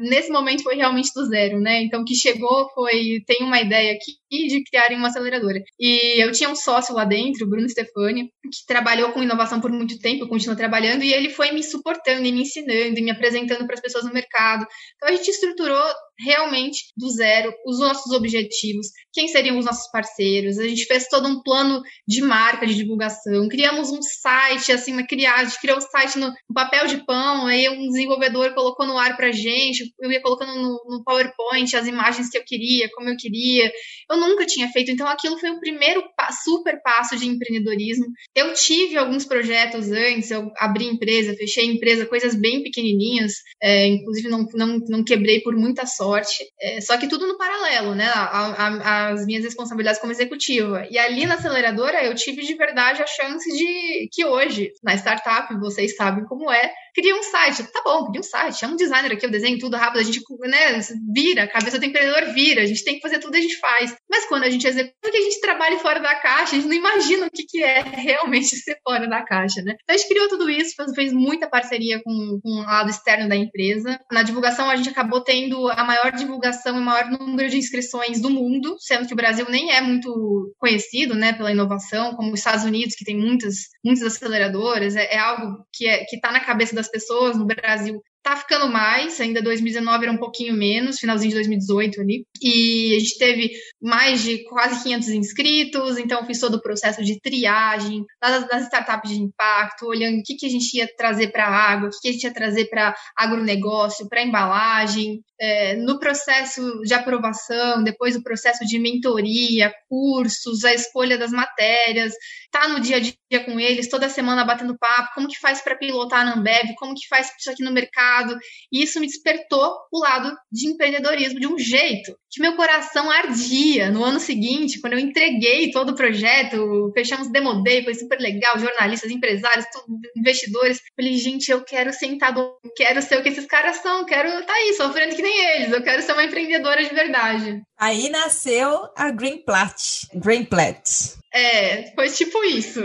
Nesse 0.00 0.30
momento 0.30 0.62
foi 0.62 0.76
realmente 0.76 1.12
do 1.14 1.26
zero, 1.26 1.60
né? 1.60 1.82
Então 1.82 2.04
que 2.04 2.14
chegou 2.14 2.68
foi. 2.74 3.22
Tem 3.26 3.42
uma 3.42 3.60
ideia 3.60 3.92
aqui 3.92 4.12
de 4.30 4.62
criarem 4.64 4.98
uma 4.98 5.08
aceleradora. 5.08 5.62
E 5.78 6.22
eu 6.22 6.32
tinha 6.32 6.48
um 6.48 6.56
sócio 6.56 6.94
lá 6.94 7.04
dentro, 7.04 7.46
o 7.46 7.48
Bruno 7.48 7.68
Stefani, 7.68 8.24
que 8.24 8.66
trabalhou 8.66 9.12
com 9.12 9.22
inovação 9.22 9.60
por 9.60 9.70
muito 9.70 9.98
tempo, 9.98 10.28
continua 10.28 10.56
trabalhando, 10.56 11.02
e 11.02 11.12
ele 11.12 11.30
foi 11.30 11.52
me 11.52 11.62
suportando 11.62 12.26
e 12.26 12.32
me 12.32 12.42
ensinando 12.42 12.98
e 12.98 13.02
me 13.02 13.10
apresentando 13.10 13.65
para 13.66 13.74
as 13.74 13.80
pessoas 13.80 14.04
no 14.04 14.12
mercado. 14.12 14.66
Então 14.96 15.08
a 15.08 15.12
gente 15.12 15.30
estruturou 15.30 15.84
realmente 16.18 16.92
do 16.96 17.08
zero 17.10 17.52
os 17.66 17.78
nossos 17.78 18.12
objetivos, 18.12 18.88
quem 19.12 19.28
seriam 19.28 19.58
os 19.58 19.66
nossos 19.66 19.90
parceiros. 19.90 20.58
A 20.58 20.66
gente 20.66 20.84
fez 20.86 21.08
todo 21.08 21.28
um 21.28 21.42
plano 21.42 21.82
de 22.06 22.22
marca, 22.22 22.66
de 22.66 22.74
divulgação, 22.74 23.48
criamos 23.48 23.90
um 23.90 24.00
site, 24.00 24.72
assim, 24.72 24.92
uma 24.92 25.06
criada, 25.06 25.42
a 25.42 25.44
gente 25.44 25.60
criou 25.60 25.78
um 25.78 25.80
site 25.80 26.18
no, 26.18 26.28
no, 26.28 26.54
papel 26.54 26.86
de 26.86 27.04
pão, 27.04 27.46
aí 27.46 27.68
um 27.68 27.88
desenvolvedor 27.88 28.54
colocou 28.54 28.86
no 28.86 28.98
ar 28.98 29.16
pra 29.16 29.32
gente, 29.32 29.92
eu 30.00 30.10
ia 30.10 30.22
colocando 30.22 30.54
no, 30.54 30.80
no, 30.88 31.04
PowerPoint 31.04 31.76
as 31.76 31.86
imagens 31.86 32.30
que 32.30 32.38
eu 32.38 32.44
queria, 32.44 32.88
como 32.94 33.08
eu 33.08 33.16
queria. 33.16 33.70
Eu 34.10 34.16
nunca 34.16 34.46
tinha 34.46 34.68
feito, 34.68 34.90
então 34.90 35.06
aquilo 35.06 35.38
foi 35.38 35.50
o 35.50 35.60
primeiro 35.60 36.02
super 36.44 36.80
passo 36.82 37.16
de 37.16 37.26
empreendedorismo. 37.26 38.06
Eu 38.34 38.54
tive 38.54 38.96
alguns 38.96 39.24
projetos 39.24 39.90
antes, 39.90 40.30
eu 40.30 40.50
abri 40.58 40.86
empresa, 40.86 41.34
fechei 41.34 41.66
empresa, 41.66 42.06
coisas 42.06 42.34
bem 42.34 42.62
pequenininhas, 42.62 43.32
é, 43.62 43.86
inclusive 43.86 44.28
não, 44.28 44.46
não, 44.54 44.78
não 44.88 45.04
quebrei 45.04 45.40
por 45.40 45.54
muita 45.54 45.86
sorte 45.86 46.05
sorte. 46.06 46.44
É, 46.60 46.80
só 46.80 46.96
que 46.96 47.08
tudo 47.08 47.26
no 47.26 47.36
paralelo, 47.36 47.94
né? 47.94 48.06
A, 48.06 48.46
a, 48.46 49.08
as 49.08 49.26
minhas 49.26 49.44
responsabilidades 49.44 50.00
como 50.00 50.12
executiva. 50.12 50.86
E 50.90 50.98
ali 50.98 51.26
na 51.26 51.34
aceleradora 51.34 52.04
eu 52.04 52.14
tive 52.14 52.42
de 52.42 52.54
verdade 52.54 53.02
a 53.02 53.06
chance 53.06 53.50
de 53.50 54.08
que 54.12 54.24
hoje, 54.24 54.72
na 54.82 54.94
startup, 54.94 55.54
vocês 55.58 55.96
sabem 55.96 56.24
como 56.24 56.50
é, 56.50 56.72
cria 56.96 57.14
um 57.14 57.22
site. 57.22 57.62
Tá 57.64 57.82
bom, 57.84 58.06
cria 58.06 58.20
um 58.20 58.24
site, 58.24 58.58
chama 58.58 58.72
um 58.72 58.76
designer 58.76 59.12
aqui, 59.12 59.26
eu 59.26 59.30
desenho 59.30 59.58
tudo 59.58 59.76
rápido, 59.76 60.00
a 60.00 60.02
gente 60.02 60.20
né, 60.48 60.80
vira, 61.12 61.44
a 61.44 61.48
cabeça 61.48 61.78
do 61.78 61.84
empreendedor 61.84 62.32
vira, 62.32 62.62
a 62.62 62.66
gente 62.66 62.82
tem 62.82 62.94
que 62.94 63.02
fazer 63.02 63.18
tudo, 63.18 63.36
a 63.36 63.40
gente 63.40 63.58
faz. 63.58 63.94
Mas 64.10 64.24
quando 64.26 64.44
a 64.44 64.50
gente 64.50 64.66
executa, 64.66 65.10
que 65.10 65.16
a 65.16 65.22
gente 65.22 65.40
trabalha 65.40 65.78
fora 65.78 66.00
da 66.00 66.14
caixa, 66.14 66.56
a 66.56 66.58
gente 66.58 66.66
não 66.66 66.74
imagina 66.74 67.26
o 67.26 67.30
que, 67.30 67.44
que 67.46 67.62
é 67.62 67.82
realmente 67.82 68.56
ser 68.56 68.78
fora 68.82 69.06
da 69.06 69.22
caixa, 69.22 69.60
né? 69.62 69.76
Então 69.82 69.94
a 69.94 69.98
gente 69.98 70.08
criou 70.08 70.28
tudo 70.28 70.48
isso, 70.48 70.74
fez 70.94 71.12
muita 71.12 71.48
parceria 71.48 72.00
com, 72.02 72.40
com 72.42 72.50
o 72.50 72.64
lado 72.64 72.88
externo 72.88 73.28
da 73.28 73.36
empresa. 73.36 74.00
Na 74.10 74.22
divulgação, 74.22 74.70
a 74.70 74.76
gente 74.76 74.88
acabou 74.88 75.20
tendo 75.20 75.68
a 75.68 75.84
maior 75.84 76.12
divulgação 76.12 76.78
e 76.78 76.80
maior 76.80 77.10
número 77.10 77.50
de 77.50 77.58
inscrições 77.58 78.20
do 78.20 78.30
mundo, 78.30 78.76
sendo 78.78 79.06
que 79.06 79.12
o 79.12 79.16
Brasil 79.16 79.46
nem 79.50 79.72
é 79.72 79.80
muito 79.80 80.54
conhecido, 80.58 81.14
né, 81.14 81.32
pela 81.32 81.52
inovação, 81.52 82.14
como 82.14 82.32
os 82.32 82.38
Estados 82.38 82.64
Unidos, 82.64 82.94
que 82.94 83.04
tem 83.04 83.16
muitas, 83.16 83.54
muitas 83.84 84.02
aceleradoras, 84.02 84.96
é, 84.96 85.14
é 85.14 85.18
algo 85.18 85.64
que 85.72 85.86
é, 85.86 86.04
está 86.04 86.32
na 86.32 86.40
cabeça 86.40 86.74
das 86.74 86.85
das 86.86 86.90
pessoas 86.90 87.36
no 87.36 87.44
Brasil 87.44 88.00
Tá 88.26 88.34
ficando 88.36 88.66
mais, 88.66 89.20
ainda 89.20 89.40
2019 89.40 90.02
era 90.02 90.12
um 90.12 90.18
pouquinho 90.18 90.52
menos, 90.52 90.98
finalzinho 90.98 91.28
de 91.28 91.36
2018 91.36 92.00
ali. 92.00 92.26
E 92.42 92.96
a 92.96 92.98
gente 92.98 93.18
teve 93.18 93.50
mais 93.80 94.22
de 94.22 94.44
quase 94.44 94.82
500 94.82 95.08
inscritos, 95.08 95.98
então 95.98 96.24
fiz 96.26 96.38
todo 96.38 96.56
o 96.56 96.62
processo 96.62 97.02
de 97.02 97.20
triagem 97.20 98.04
das, 98.20 98.46
das 98.48 98.64
startups 98.64 99.10
de 99.10 99.20
impacto, 99.20 99.86
olhando 99.86 100.18
o 100.18 100.22
que, 100.22 100.34
que 100.34 100.46
a 100.46 100.50
gente 100.50 100.76
ia 100.76 100.88
trazer 100.96 101.28
para 101.28 101.46
a 101.46 101.72
água, 101.72 101.88
o 101.88 101.90
que, 101.90 101.98
que 102.00 102.08
a 102.08 102.12
gente 102.12 102.24
ia 102.24 102.34
trazer 102.34 102.66
para 102.66 102.94
agronegócio, 103.16 104.08
para 104.08 104.22
embalagem, 104.22 105.20
é, 105.38 105.76
no 105.76 105.98
processo 105.98 106.80
de 106.82 106.94
aprovação, 106.94 107.82
depois 107.82 108.16
o 108.16 108.22
processo 108.22 108.64
de 108.64 108.78
mentoria, 108.78 109.72
cursos, 109.88 110.64
a 110.64 110.72
escolha 110.72 111.18
das 111.18 111.30
matérias, 111.30 112.14
tá 112.50 112.68
no 112.68 112.80
dia 112.80 112.96
a 112.96 113.00
dia 113.00 113.44
com 113.44 113.60
eles, 113.60 113.88
toda 113.88 114.08
semana 114.08 114.44
batendo 114.44 114.78
papo, 114.78 115.14
como 115.14 115.28
que 115.28 115.38
faz 115.38 115.60
para 115.60 115.76
pilotar 115.76 116.24
na 116.24 116.34
Ambev, 116.34 116.74
como 116.78 116.94
que 116.94 117.06
faz 117.08 117.30
isso 117.38 117.50
aqui 117.50 117.62
no 117.62 117.72
mercado, 117.72 117.96
mercado. 117.96 118.38
E 118.72 118.82
isso 118.82 119.00
me 119.00 119.06
despertou 119.06 119.76
o 119.92 119.98
lado 119.98 120.34
de 120.50 120.68
empreendedorismo 120.68 121.40
de 121.40 121.46
um 121.46 121.58
jeito 121.58 122.16
que 122.30 122.40
meu 122.40 122.56
coração 122.56 123.10
ardia. 123.10 123.90
No 123.90 124.04
ano 124.04 124.20
seguinte, 124.20 124.80
quando 124.80 124.94
eu 124.94 124.98
entreguei 124.98 125.70
todo 125.70 125.90
o 125.90 125.94
projeto, 125.94 126.90
fechamos 126.94 127.30
Demo 127.30 127.62
Day, 127.62 127.84
foi 127.84 127.94
super 127.94 128.18
legal, 128.18 128.58
jornalistas, 128.58 129.10
empresários, 129.10 129.66
tudo, 129.72 129.98
investidores. 130.16 130.80
Falei, 130.94 131.14
gente, 131.16 131.50
eu 131.50 131.62
quero 131.64 131.92
sentado, 131.92 132.56
quero 132.76 133.00
ser 133.02 133.18
o 133.18 133.22
que 133.22 133.28
esses 133.28 133.46
caras 133.46 133.76
são, 133.78 134.04
quero 134.04 134.28
estar 134.28 134.46
tá 134.46 134.52
aí, 134.52 134.74
sofrendo 134.74 135.14
que 135.14 135.22
nem 135.22 135.44
eles, 135.52 135.72
eu 135.72 135.82
quero 135.82 136.02
ser 136.02 136.12
uma 136.12 136.24
empreendedora 136.24 136.82
de 136.82 136.94
verdade. 136.94 137.62
Aí 137.78 138.08
nasceu 138.08 138.88
a 138.96 139.10
Greenplat. 139.10 140.06
Greenplat. 140.14 141.16
É, 141.36 141.92
foi 141.94 142.08
tipo 142.08 142.42
isso. 142.44 142.80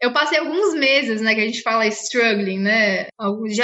Eu 0.00 0.12
passei 0.12 0.38
alguns 0.38 0.74
meses, 0.74 1.20
né, 1.20 1.32
que 1.32 1.40
a 1.40 1.46
gente 1.46 1.62
fala 1.62 1.86
struggling, 1.86 2.58
né, 2.58 3.06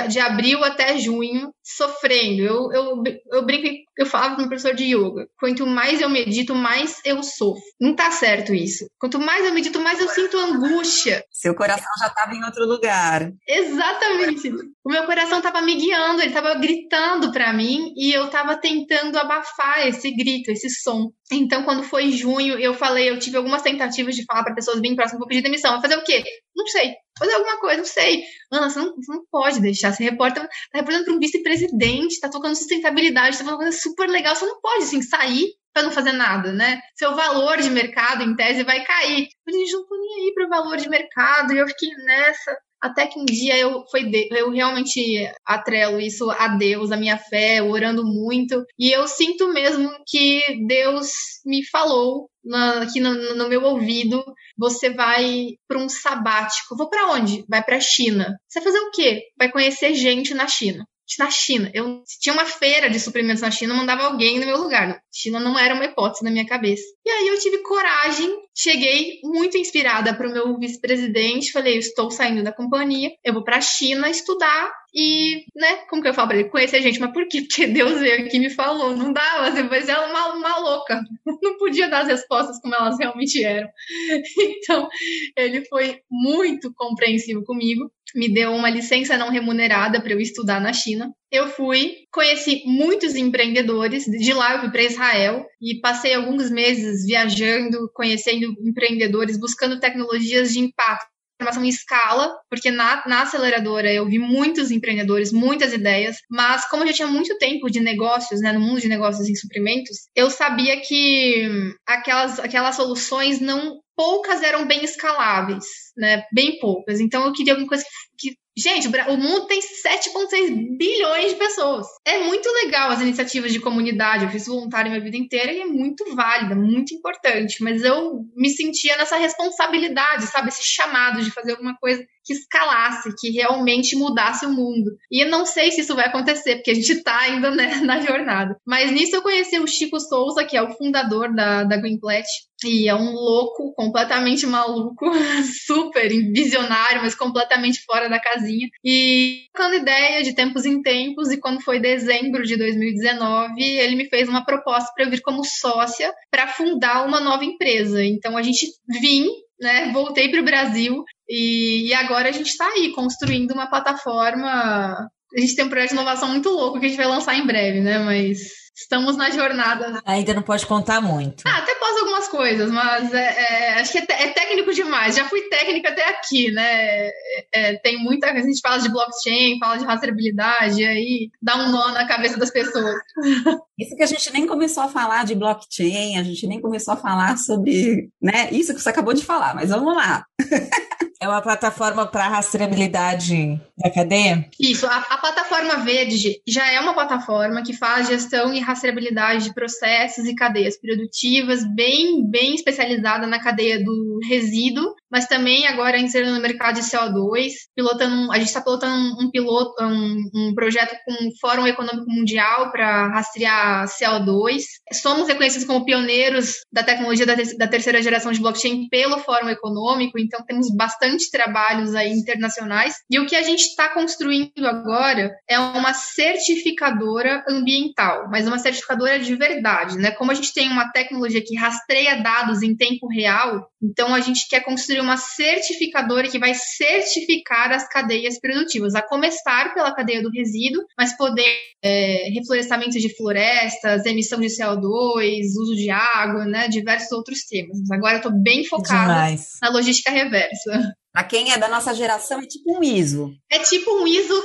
de, 0.08 0.20
abril 0.20 0.62
até 0.62 0.96
junho, 0.96 1.50
sofrendo. 1.64 2.42
Eu, 2.42 2.72
eu, 2.72 3.02
eu 3.32 3.44
brinco, 3.44 3.68
eu 3.98 4.06
falava 4.06 4.36
com 4.36 4.42
o 4.42 4.48
professor 4.48 4.72
de 4.72 4.84
yoga, 4.84 5.26
quanto 5.40 5.66
mais 5.66 6.00
eu 6.00 6.08
medito, 6.08 6.54
mais 6.54 7.00
eu 7.04 7.20
sofro. 7.24 7.60
Não 7.80 7.96
tá 7.96 8.12
certo 8.12 8.54
isso. 8.54 8.86
Quanto 9.00 9.18
mais 9.18 9.44
eu 9.44 9.52
medito, 9.52 9.80
mais 9.80 9.98
eu 9.98 10.08
sinto 10.08 10.38
angústia. 10.38 11.24
Seu 11.32 11.56
coração 11.56 11.90
já 11.98 12.06
estava 12.06 12.32
em 12.32 12.44
outro 12.44 12.64
lugar. 12.64 13.32
Exatamente. 13.48 14.48
O 14.84 14.90
meu 14.90 15.04
coração 15.04 15.38
estava 15.38 15.60
me 15.60 15.74
guiando, 15.74 16.20
ele 16.20 16.28
estava 16.28 16.54
gritando 16.54 17.32
para 17.32 17.52
mim 17.52 17.92
e 17.96 18.12
eu 18.12 18.26
estava 18.26 18.56
tentando 18.56 19.18
abafar 19.18 19.88
esse 19.88 20.10
grito, 20.14 20.52
esse 20.52 20.70
som. 20.70 21.10
Então, 21.30 21.62
quando 21.64 21.82
foi 21.82 22.10
junho, 22.12 22.58
eu 22.58 22.72
falei, 22.72 23.10
eu 23.10 23.18
tive 23.18 23.36
algumas 23.36 23.60
tentativas 23.60 24.14
de 24.14 24.24
falar 24.28 24.44
para 24.44 24.54
pessoas 24.54 24.80
bem 24.80 24.94
próximas, 24.94 25.18
vou 25.18 25.26
pedir 25.26 25.42
demissão. 25.42 25.72
Vou 25.72 25.80
fazer 25.80 25.96
o 25.96 26.04
quê? 26.04 26.22
Não 26.54 26.66
sei. 26.66 26.94
Fazer 27.18 27.32
alguma 27.32 27.58
coisa, 27.58 27.78
não 27.78 27.84
sei. 27.84 28.22
Ana, 28.52 28.70
você 28.70 28.78
não, 28.78 28.94
você 28.94 29.12
não 29.12 29.24
pode 29.30 29.60
deixar. 29.60 29.92
Você 29.92 30.04
reporta, 30.04 30.42
tá 30.42 30.48
reportando 30.74 31.04
para 31.04 31.14
um 31.14 31.18
vice-presidente, 31.18 32.20
tá 32.20 32.28
tocando 32.28 32.54
sustentabilidade, 32.54 33.38
tá 33.38 33.44
falando 33.44 33.60
coisa 33.60 33.76
super 33.76 34.08
legal. 34.08 34.36
Você 34.36 34.46
não 34.46 34.60
pode, 34.60 34.84
assim, 34.84 35.02
sair 35.02 35.48
para 35.72 35.82
não 35.82 35.90
fazer 35.90 36.12
nada, 36.12 36.52
né? 36.52 36.80
Seu 36.94 37.14
valor 37.14 37.58
de 37.58 37.70
mercado, 37.70 38.22
em 38.22 38.36
tese, 38.36 38.62
vai 38.64 38.84
cair. 38.84 39.28
Mas 39.46 39.56
gente 39.56 39.72
não 39.72 39.86
tô 39.86 39.96
nem 39.96 40.24
aí 40.26 40.34
para 40.34 40.46
o 40.46 40.48
valor 40.48 40.76
de 40.76 40.88
mercado. 40.88 41.54
E 41.54 41.58
eu 41.58 41.68
fiquei 41.68 41.90
nessa. 42.04 42.56
Até 42.80 43.06
que 43.06 43.18
um 43.18 43.24
dia 43.24 43.56
eu, 43.56 43.84
foi 43.90 44.04
de, 44.04 44.28
eu 44.32 44.50
realmente 44.50 45.00
atrelo 45.44 46.00
isso 46.00 46.30
a 46.30 46.48
Deus, 46.48 46.92
a 46.92 46.96
minha 46.96 47.18
fé, 47.18 47.62
orando 47.62 48.04
muito. 48.04 48.64
E 48.78 48.90
eu 48.90 49.06
sinto 49.06 49.52
mesmo 49.52 49.90
que 50.06 50.42
Deus 50.66 51.08
me 51.44 51.64
falou 51.66 52.28
na, 52.44 52.82
aqui 52.82 53.00
no, 53.00 53.34
no, 53.34 53.48
meu 53.48 53.62
ouvido, 53.64 54.22
você 54.56 54.90
vai 54.90 55.48
para 55.66 55.78
um 55.78 55.88
sabático. 55.88 56.76
Vou 56.76 56.88
para 56.88 57.12
onde? 57.12 57.44
Vai 57.48 57.62
para 57.62 57.76
a 57.76 57.80
China. 57.80 58.36
Você 58.48 58.60
vai 58.60 58.72
fazer 58.72 58.84
o 58.84 58.90
quê? 58.90 59.22
Vai 59.38 59.50
conhecer 59.50 59.94
gente 59.94 60.34
na 60.34 60.46
China 60.46 60.84
na 61.18 61.30
China. 61.30 61.70
Eu 61.72 62.02
tinha 62.20 62.32
uma 62.32 62.44
feira 62.44 62.90
de 62.90 63.00
suprimentos 63.00 63.40
na 63.40 63.50
China, 63.50 63.72
eu 63.72 63.78
mandava 63.78 64.02
alguém 64.02 64.38
no 64.38 64.46
meu 64.46 64.58
lugar. 64.58 65.00
China 65.12 65.40
não 65.40 65.58
era 65.58 65.74
uma 65.74 65.84
hipótese 65.84 66.24
na 66.24 66.30
minha 66.30 66.46
cabeça. 66.46 66.84
E 67.04 67.10
aí 67.10 67.28
eu 67.28 67.38
tive 67.38 67.58
coragem, 67.62 68.30
cheguei 68.56 69.20
muito 69.24 69.56
inspirada 69.56 70.14
para 70.14 70.28
o 70.28 70.32
meu 70.32 70.58
vice-presidente, 70.58 71.52
falei, 71.52 71.78
estou 71.78 72.10
saindo 72.10 72.42
da 72.42 72.52
companhia, 72.52 73.10
eu 73.24 73.32
vou 73.32 73.44
para 73.44 73.56
a 73.56 73.60
China 73.60 74.08
estudar 74.08 74.70
e, 74.94 75.44
né, 75.54 75.76
como 75.88 76.00
que 76.00 76.08
eu 76.08 76.14
falo 76.14 76.28
pra 76.28 76.38
ele? 76.38 76.48
Conhecer 76.48 76.80
gente, 76.80 76.98
mas 76.98 77.12
por 77.12 77.28
quê? 77.28 77.42
Porque 77.42 77.66
Deus 77.66 78.00
veio 78.00 78.26
aqui 78.26 78.36
e 78.36 78.40
me 78.40 78.50
falou. 78.50 78.96
Não 78.96 79.12
dava, 79.12 79.50
você 79.50 79.90
ela 79.90 80.08
uma, 80.08 80.34
uma 80.34 80.58
louca. 80.58 81.02
Não 81.42 81.58
podia 81.58 81.88
dar 81.88 82.02
as 82.02 82.08
respostas 82.08 82.58
como 82.60 82.74
elas 82.74 82.96
realmente 82.98 83.42
eram. 83.44 83.68
Então, 84.60 84.88
ele 85.36 85.64
foi 85.66 86.00
muito 86.10 86.72
compreensivo 86.74 87.44
comigo. 87.44 87.90
Me 88.14 88.32
deu 88.32 88.52
uma 88.52 88.70
licença 88.70 89.16
não 89.16 89.30
remunerada 89.30 90.00
para 90.00 90.12
eu 90.12 90.20
estudar 90.20 90.60
na 90.60 90.72
China. 90.72 91.12
Eu 91.30 91.48
fui, 91.48 91.96
conheci 92.10 92.62
muitos 92.64 93.14
empreendedores. 93.14 94.04
De 94.04 94.32
lá 94.32 94.54
eu 94.54 94.60
fui 94.60 94.70
para 94.70 94.82
Israel 94.82 95.46
e 95.60 95.80
passei 95.80 96.14
alguns 96.14 96.50
meses 96.50 97.04
viajando, 97.04 97.90
conhecendo 97.94 98.54
empreendedores, 98.60 99.38
buscando 99.38 99.80
tecnologias 99.80 100.52
de 100.52 100.60
impacto 100.60 101.06
transformação 101.38 101.64
em 101.64 101.68
escala, 101.68 102.36
porque 102.50 102.70
na, 102.70 103.06
na 103.06 103.22
aceleradora 103.22 103.92
eu 103.92 104.06
vi 104.06 104.18
muitos 104.18 104.70
empreendedores, 104.70 105.32
muitas 105.32 105.72
ideias, 105.72 106.16
mas 106.28 106.68
como 106.68 106.82
eu 106.82 106.88
já 106.88 106.92
tinha 106.92 107.08
muito 107.08 107.38
tempo 107.38 107.70
de 107.70 107.80
negócios, 107.80 108.40
né, 108.40 108.52
no 108.52 108.60
mundo 108.60 108.80
de 108.80 108.88
negócios 108.88 109.28
em 109.28 109.34
suprimentos, 109.34 110.08
eu 110.14 110.30
sabia 110.30 110.80
que 110.80 111.48
aquelas, 111.86 112.40
aquelas 112.40 112.74
soluções 112.74 113.40
não 113.40 113.80
poucas 113.96 114.42
eram 114.42 114.66
bem 114.66 114.84
escaláveis, 114.84 115.64
né? 115.96 116.22
Bem 116.32 116.58
poucas. 116.60 117.00
Então 117.00 117.24
eu 117.24 117.32
queria 117.32 117.54
alguma 117.54 117.68
coisa 117.68 117.84
que 118.16 118.36
Gente, 118.60 118.88
o 118.88 119.16
mundo 119.16 119.46
tem 119.46 119.60
7,6 119.60 120.76
bilhões 120.76 121.30
de 121.30 121.36
pessoas. 121.36 121.86
É 122.04 122.18
muito 122.24 122.48
legal 122.64 122.90
as 122.90 123.00
iniciativas 123.00 123.52
de 123.52 123.60
comunidade. 123.60 124.24
Eu 124.24 124.30
fiz 124.30 124.46
voluntário 124.46 124.90
minha 124.90 125.02
vida 125.02 125.16
inteira 125.16 125.52
e 125.52 125.60
é 125.60 125.66
muito 125.66 126.14
válida, 126.16 126.56
muito 126.56 126.92
importante. 126.92 127.62
Mas 127.62 127.84
eu 127.84 128.24
me 128.34 128.50
sentia 128.50 128.96
nessa 128.96 129.16
responsabilidade, 129.16 130.26
sabe? 130.26 130.48
Esse 130.48 130.64
chamado 130.64 131.22
de 131.22 131.30
fazer 131.30 131.52
alguma 131.52 131.76
coisa 131.76 132.04
que 132.28 132.34
escalasse, 132.34 133.14
que 133.18 133.30
realmente 133.30 133.96
mudasse 133.96 134.44
o 134.44 134.52
mundo. 134.52 134.90
E 135.10 135.24
não 135.24 135.46
sei 135.46 135.70
se 135.70 135.80
isso 135.80 135.96
vai 135.96 136.06
acontecer, 136.06 136.56
porque 136.56 136.72
a 136.72 136.74
gente 136.74 136.92
está 136.92 137.20
ainda 137.20 137.50
né, 137.50 137.76
na 137.80 138.00
jornada. 138.00 138.54
Mas 138.66 138.92
nisso 138.92 139.16
eu 139.16 139.22
conheci 139.22 139.58
o 139.58 139.66
Chico 139.66 139.98
Souza, 139.98 140.44
que 140.44 140.54
é 140.54 140.62
o 140.62 140.72
fundador 140.72 141.34
da, 141.34 141.64
da 141.64 141.78
Greenplat, 141.78 142.26
e 142.64 142.86
é 142.86 142.94
um 142.94 143.12
louco, 143.12 143.72
completamente 143.74 144.46
maluco, 144.46 145.10
super 145.64 146.08
visionário, 146.08 147.00
mas 147.00 147.14
completamente 147.14 147.82
fora 147.86 148.10
da 148.10 148.20
casinha. 148.20 148.68
E 148.84 149.44
trocando 149.54 149.76
ideia 149.76 150.22
de 150.22 150.34
tempos 150.34 150.66
em 150.66 150.82
tempos, 150.82 151.30
e 151.30 151.40
quando 151.40 151.62
foi 151.62 151.80
dezembro 151.80 152.42
de 152.42 152.56
2019, 152.56 153.62
ele 153.62 153.96
me 153.96 154.08
fez 154.08 154.28
uma 154.28 154.44
proposta 154.44 154.92
para 154.94 155.06
eu 155.06 155.10
vir 155.10 155.22
como 155.22 155.44
sócia 155.44 156.12
para 156.30 156.46
fundar 156.46 157.06
uma 157.06 157.20
nova 157.20 157.44
empresa. 157.44 158.04
Então 158.04 158.36
a 158.36 158.42
gente 158.42 158.66
vim 159.00 159.28
né, 159.60 159.90
voltei 159.92 160.28
para 160.30 160.40
o 160.40 160.44
Brasil 160.44 161.04
e, 161.28 161.88
e, 161.88 161.94
agora 161.94 162.28
a 162.28 162.32
gente 162.32 162.48
está 162.48 162.66
aí 162.66 162.92
construindo 162.92 163.52
uma 163.52 163.68
plataforma. 163.68 165.08
A 165.36 165.40
gente 165.40 165.54
tem 165.54 165.64
um 165.64 165.68
projeto 165.68 165.90
de 165.90 165.96
inovação 165.96 166.28
muito 166.28 166.48
louco 166.48 166.80
que 166.80 166.86
a 166.86 166.88
gente 166.88 166.96
vai 166.98 167.06
lançar 167.06 167.34
em 167.34 167.46
breve, 167.46 167.80
né? 167.80 167.98
Mas 167.98 168.38
estamos 168.74 169.16
na 169.16 169.30
jornada. 169.30 170.00
Ainda 170.06 170.32
não 170.32 170.42
pode 170.42 170.64
contar 170.64 171.00
muito. 171.00 171.42
Ah, 171.46 171.58
até 171.58 171.74
posso 171.74 171.98
algumas 171.98 172.28
coisas, 172.28 172.70
mas 172.70 173.12
é, 173.12 173.18
é, 173.18 173.80
acho 173.80 173.92
que 173.92 173.98
é, 173.98 174.04
é, 174.08 174.30
técnico 174.30 174.72
demais. 174.72 175.16
Já 175.16 175.24
fui 175.24 175.42
técnica 175.48 175.90
até 175.90 176.08
aqui, 176.08 176.50
né? 176.52 177.10
É, 177.52 177.76
tem 177.82 177.98
muita. 177.98 178.30
A 178.30 178.40
gente 178.40 178.60
fala 178.60 178.78
de 178.78 178.88
blockchain, 178.88 179.58
fala 179.58 179.76
de 179.76 179.84
rastreabilidade, 179.84 180.84
aí 180.84 181.30
dá 181.42 181.56
um 181.56 181.70
nó 181.70 181.88
na 181.88 182.06
cabeça 182.06 182.38
das 182.38 182.50
pessoas. 182.50 182.96
Isso 183.78 183.96
que 183.96 184.02
a 184.02 184.06
gente 184.06 184.32
nem 184.32 184.46
começou 184.46 184.84
a 184.84 184.88
falar 184.88 185.24
de 185.24 185.34
blockchain, 185.34 186.18
a 186.18 186.22
gente 186.22 186.46
nem 186.46 186.60
começou 186.60 186.94
a 186.94 186.96
falar 186.96 187.36
sobre, 187.36 188.10
né? 188.22 188.48
Isso 188.52 188.74
que 188.74 188.80
você 188.80 188.88
acabou 188.88 189.14
de 189.14 189.24
falar, 189.24 189.54
mas 189.54 189.70
vamos 189.70 189.94
lá. 189.94 190.24
É 191.20 191.26
uma 191.26 191.42
plataforma 191.42 192.06
para 192.06 192.28
rastreabilidade 192.28 193.60
da 193.76 193.90
cadeia? 193.90 194.48
Isso, 194.58 194.86
a, 194.86 194.98
a, 194.98 195.18
plataforma 195.18 195.78
Verde 195.78 196.40
já 196.46 196.70
é 196.70 196.78
uma 196.78 196.94
plataforma 196.94 197.60
que 197.62 197.72
faz 197.72 198.06
gestão 198.06 198.54
e 198.54 198.60
rastreabilidade 198.60 199.44
de 199.44 199.54
processos 199.54 200.26
e 200.26 200.34
cadeias 200.36 200.78
produtivas, 200.78 201.64
bem, 201.74 202.24
bem 202.30 202.54
especializada 202.54 203.26
na 203.26 203.42
cadeia 203.42 203.82
do 203.82 204.20
resíduo, 204.28 204.94
mas 205.10 205.26
também 205.26 205.66
agora 205.66 205.98
inserindo 205.98 206.34
no 206.34 206.40
mercado 206.40 206.76
de 206.76 206.82
CO2, 206.82 207.52
pilotando, 207.74 208.30
a 208.30 208.38
gente 208.38 208.48
está 208.48 208.60
pilotando 208.60 208.94
um, 208.94 209.24
um 209.24 209.30
piloto, 209.32 209.74
um, 209.82 210.30
um, 210.34 210.54
projeto 210.54 210.96
com 211.04 211.12
o 211.12 211.36
Fórum 211.40 211.66
Econômico 211.66 212.08
Mundial 212.08 212.70
para 212.70 213.08
rastrear 213.08 213.86
CO2. 213.88 214.62
Somos 214.92 215.26
reconhecidos 215.26 215.66
como 215.66 215.84
pioneiros 215.84 216.58
da 216.72 216.84
tecnologia 216.84 217.26
da, 217.26 217.34
da 217.34 217.66
terceira 217.66 218.00
geração 218.00 218.30
de 218.30 218.40
blockchain 218.40 218.88
pelo 218.88 219.18
Fórum 219.18 219.48
Econômico, 219.48 220.16
então 220.16 220.44
temos 220.46 220.72
bastante 220.76 221.07
bastante 221.08 221.30
trabalhos 221.30 221.94
aí 221.94 222.12
internacionais. 222.12 222.94
E 223.10 223.18
o 223.18 223.26
que 223.26 223.34
a 223.34 223.42
gente 223.42 223.62
está 223.62 223.88
construindo 223.88 224.66
agora 224.66 225.34
é 225.48 225.58
uma 225.58 225.94
certificadora 225.94 227.44
ambiental, 227.48 228.28
mas 228.30 228.46
uma 228.46 228.58
certificadora 228.58 229.18
de 229.18 229.34
verdade, 229.34 229.96
né? 229.96 230.10
Como 230.10 230.30
a 230.30 230.34
gente 230.34 230.52
tem 230.52 230.68
uma 230.68 230.90
tecnologia 230.90 231.42
que 231.44 231.56
rastreia 231.56 232.22
dados 232.22 232.62
em 232.62 232.76
tempo 232.76 233.08
real, 233.08 233.68
então 233.82 234.14
a 234.14 234.20
gente 234.20 234.48
quer 234.48 234.60
construir 234.60 235.00
uma 235.00 235.16
certificadora 235.16 236.28
que 236.28 236.38
vai 236.38 236.52
certificar 236.54 237.72
as 237.72 237.88
cadeias 237.88 238.38
produtivas, 238.38 238.94
a 238.94 239.02
começar 239.02 239.72
pela 239.74 239.94
cadeia 239.94 240.22
do 240.22 240.30
resíduo, 240.30 240.84
mas 240.96 241.16
poder 241.16 241.56
é, 241.82 242.30
reflorestamento 242.34 242.98
de 242.98 243.16
florestas, 243.16 244.04
emissão 244.04 244.40
de 244.40 244.48
CO2, 244.48 245.44
uso 245.60 245.76
de 245.76 245.90
água, 245.90 246.44
né? 246.44 246.68
Diversos 246.68 247.12
outros 247.12 247.44
temas. 247.44 247.78
Mas 247.80 247.90
agora 247.90 248.14
eu 248.14 248.18
estou 248.18 248.32
bem 248.32 248.64
focada 248.64 249.12
Demais. 249.12 249.58
na 249.62 249.70
logística 249.70 250.10
reversa. 250.10 250.94
Para 251.18 251.26
quem 251.26 251.52
é 251.52 251.58
da 251.58 251.66
nossa 251.66 251.92
geração, 251.92 252.38
é 252.38 252.46
tipo 252.46 252.78
um 252.78 252.80
ISO. 252.80 253.34
É 253.50 253.58
tipo 253.58 253.90
um 253.90 254.06
ISO, 254.06 254.40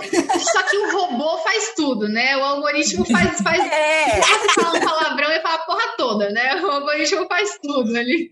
só 0.51 0.63
que 0.63 0.75
o 0.75 0.91
robô 0.91 1.37
faz 1.43 1.71
tudo, 1.75 2.09
né? 2.09 2.35
O 2.37 2.43
algoritmo 2.43 3.05
faz. 3.05 3.37
faz... 3.45 3.71
É. 3.71 4.19
Você 4.19 4.59
fala 4.59 4.79
um 4.79 4.81
palavrão 4.81 5.29
e 5.29 5.39
fala 5.39 5.53
a 5.53 5.65
porra 5.67 5.95
toda, 5.95 6.31
né? 6.31 6.59
O 6.63 6.71
algoritmo 6.71 7.27
faz 7.27 7.59
tudo 7.61 7.95
ali. 7.95 8.27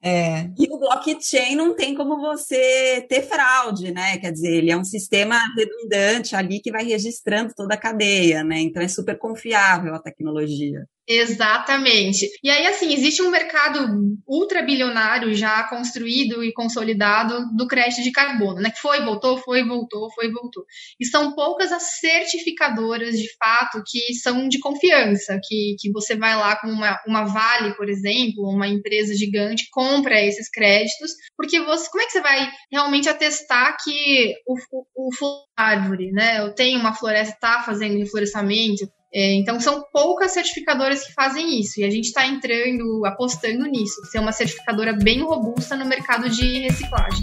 É. 0.00 0.48
E 0.56 0.72
o 0.72 0.78
blockchain 0.78 1.56
não 1.56 1.74
tem 1.74 1.96
como 1.96 2.20
você 2.20 3.04
ter 3.08 3.22
fraude, 3.22 3.92
né? 3.92 4.18
Quer 4.18 4.30
dizer, 4.30 4.54
ele 4.54 4.70
é 4.70 4.76
um 4.76 4.84
sistema 4.84 5.36
redundante 5.56 6.36
ali 6.36 6.60
que 6.60 6.70
vai 6.70 6.84
registrando 6.84 7.52
toda 7.56 7.74
a 7.74 7.76
cadeia, 7.76 8.44
né? 8.44 8.60
Então 8.60 8.80
é 8.80 8.86
super 8.86 9.18
confiável 9.18 9.96
a 9.96 10.00
tecnologia. 10.00 10.86
Exatamente. 11.08 12.28
E 12.44 12.50
aí, 12.50 12.66
assim, 12.66 12.92
existe 12.92 13.22
um 13.22 13.30
mercado 13.30 13.78
ultra 14.26 14.60
bilionário 14.60 15.32
já 15.32 15.62
construído 15.62 16.44
e 16.44 16.52
consolidado 16.52 17.46
do 17.56 17.66
crédito 17.66 18.02
de 18.02 18.12
carbono, 18.12 18.60
né? 18.60 18.70
Que 18.70 18.78
foi, 18.78 19.02
voltou, 19.02 19.38
foi, 19.38 19.64
voltou, 19.64 20.12
foi, 20.12 20.30
voltou. 20.30 20.64
E 21.00 21.06
são 21.06 21.34
poucas 21.34 21.72
as 21.72 21.98
certificadoras, 21.98 23.18
de 23.18 23.28
fato, 23.38 23.82
que 23.86 24.12
são 24.16 24.48
de 24.48 24.58
confiança, 24.58 25.40
que, 25.42 25.76
que 25.80 25.90
você 25.90 26.14
vai 26.14 26.36
lá 26.36 26.56
com 26.60 26.68
uma, 26.68 27.00
uma 27.06 27.24
Vale, 27.24 27.74
por 27.74 27.88
exemplo, 27.88 28.46
uma 28.46 28.68
empresa 28.68 29.14
gigante, 29.14 29.68
compra 29.70 30.20
esses 30.20 30.50
créditos, 30.50 31.12
porque 31.34 31.58
você, 31.60 31.88
como 31.90 32.02
é 32.02 32.06
que 32.06 32.12
você 32.12 32.20
vai 32.20 32.50
realmente 32.70 33.08
atestar 33.08 33.76
que 33.82 34.34
o, 34.46 34.54
o, 34.72 35.08
o 35.08 35.44
árvore, 35.56 36.12
né? 36.12 36.40
Eu 36.40 36.54
tenho 36.54 36.78
uma 36.78 36.94
floresta, 36.94 37.34
está 37.34 37.62
fazendo 37.62 37.98
reflorestamento, 37.98 38.86
então, 39.12 39.58
são 39.58 39.84
poucas 39.92 40.32
certificadoras 40.32 41.06
que 41.06 41.12
fazem 41.12 41.60
isso, 41.60 41.80
e 41.80 41.84
a 41.84 41.90
gente 41.90 42.06
está 42.06 42.26
entrando, 42.26 43.04
apostando 43.06 43.64
nisso, 43.64 44.04
ser 44.10 44.18
uma 44.18 44.32
certificadora 44.32 44.92
bem 44.92 45.22
robusta 45.22 45.76
no 45.76 45.86
mercado 45.86 46.28
de 46.28 46.60
reciclagem. 46.60 47.22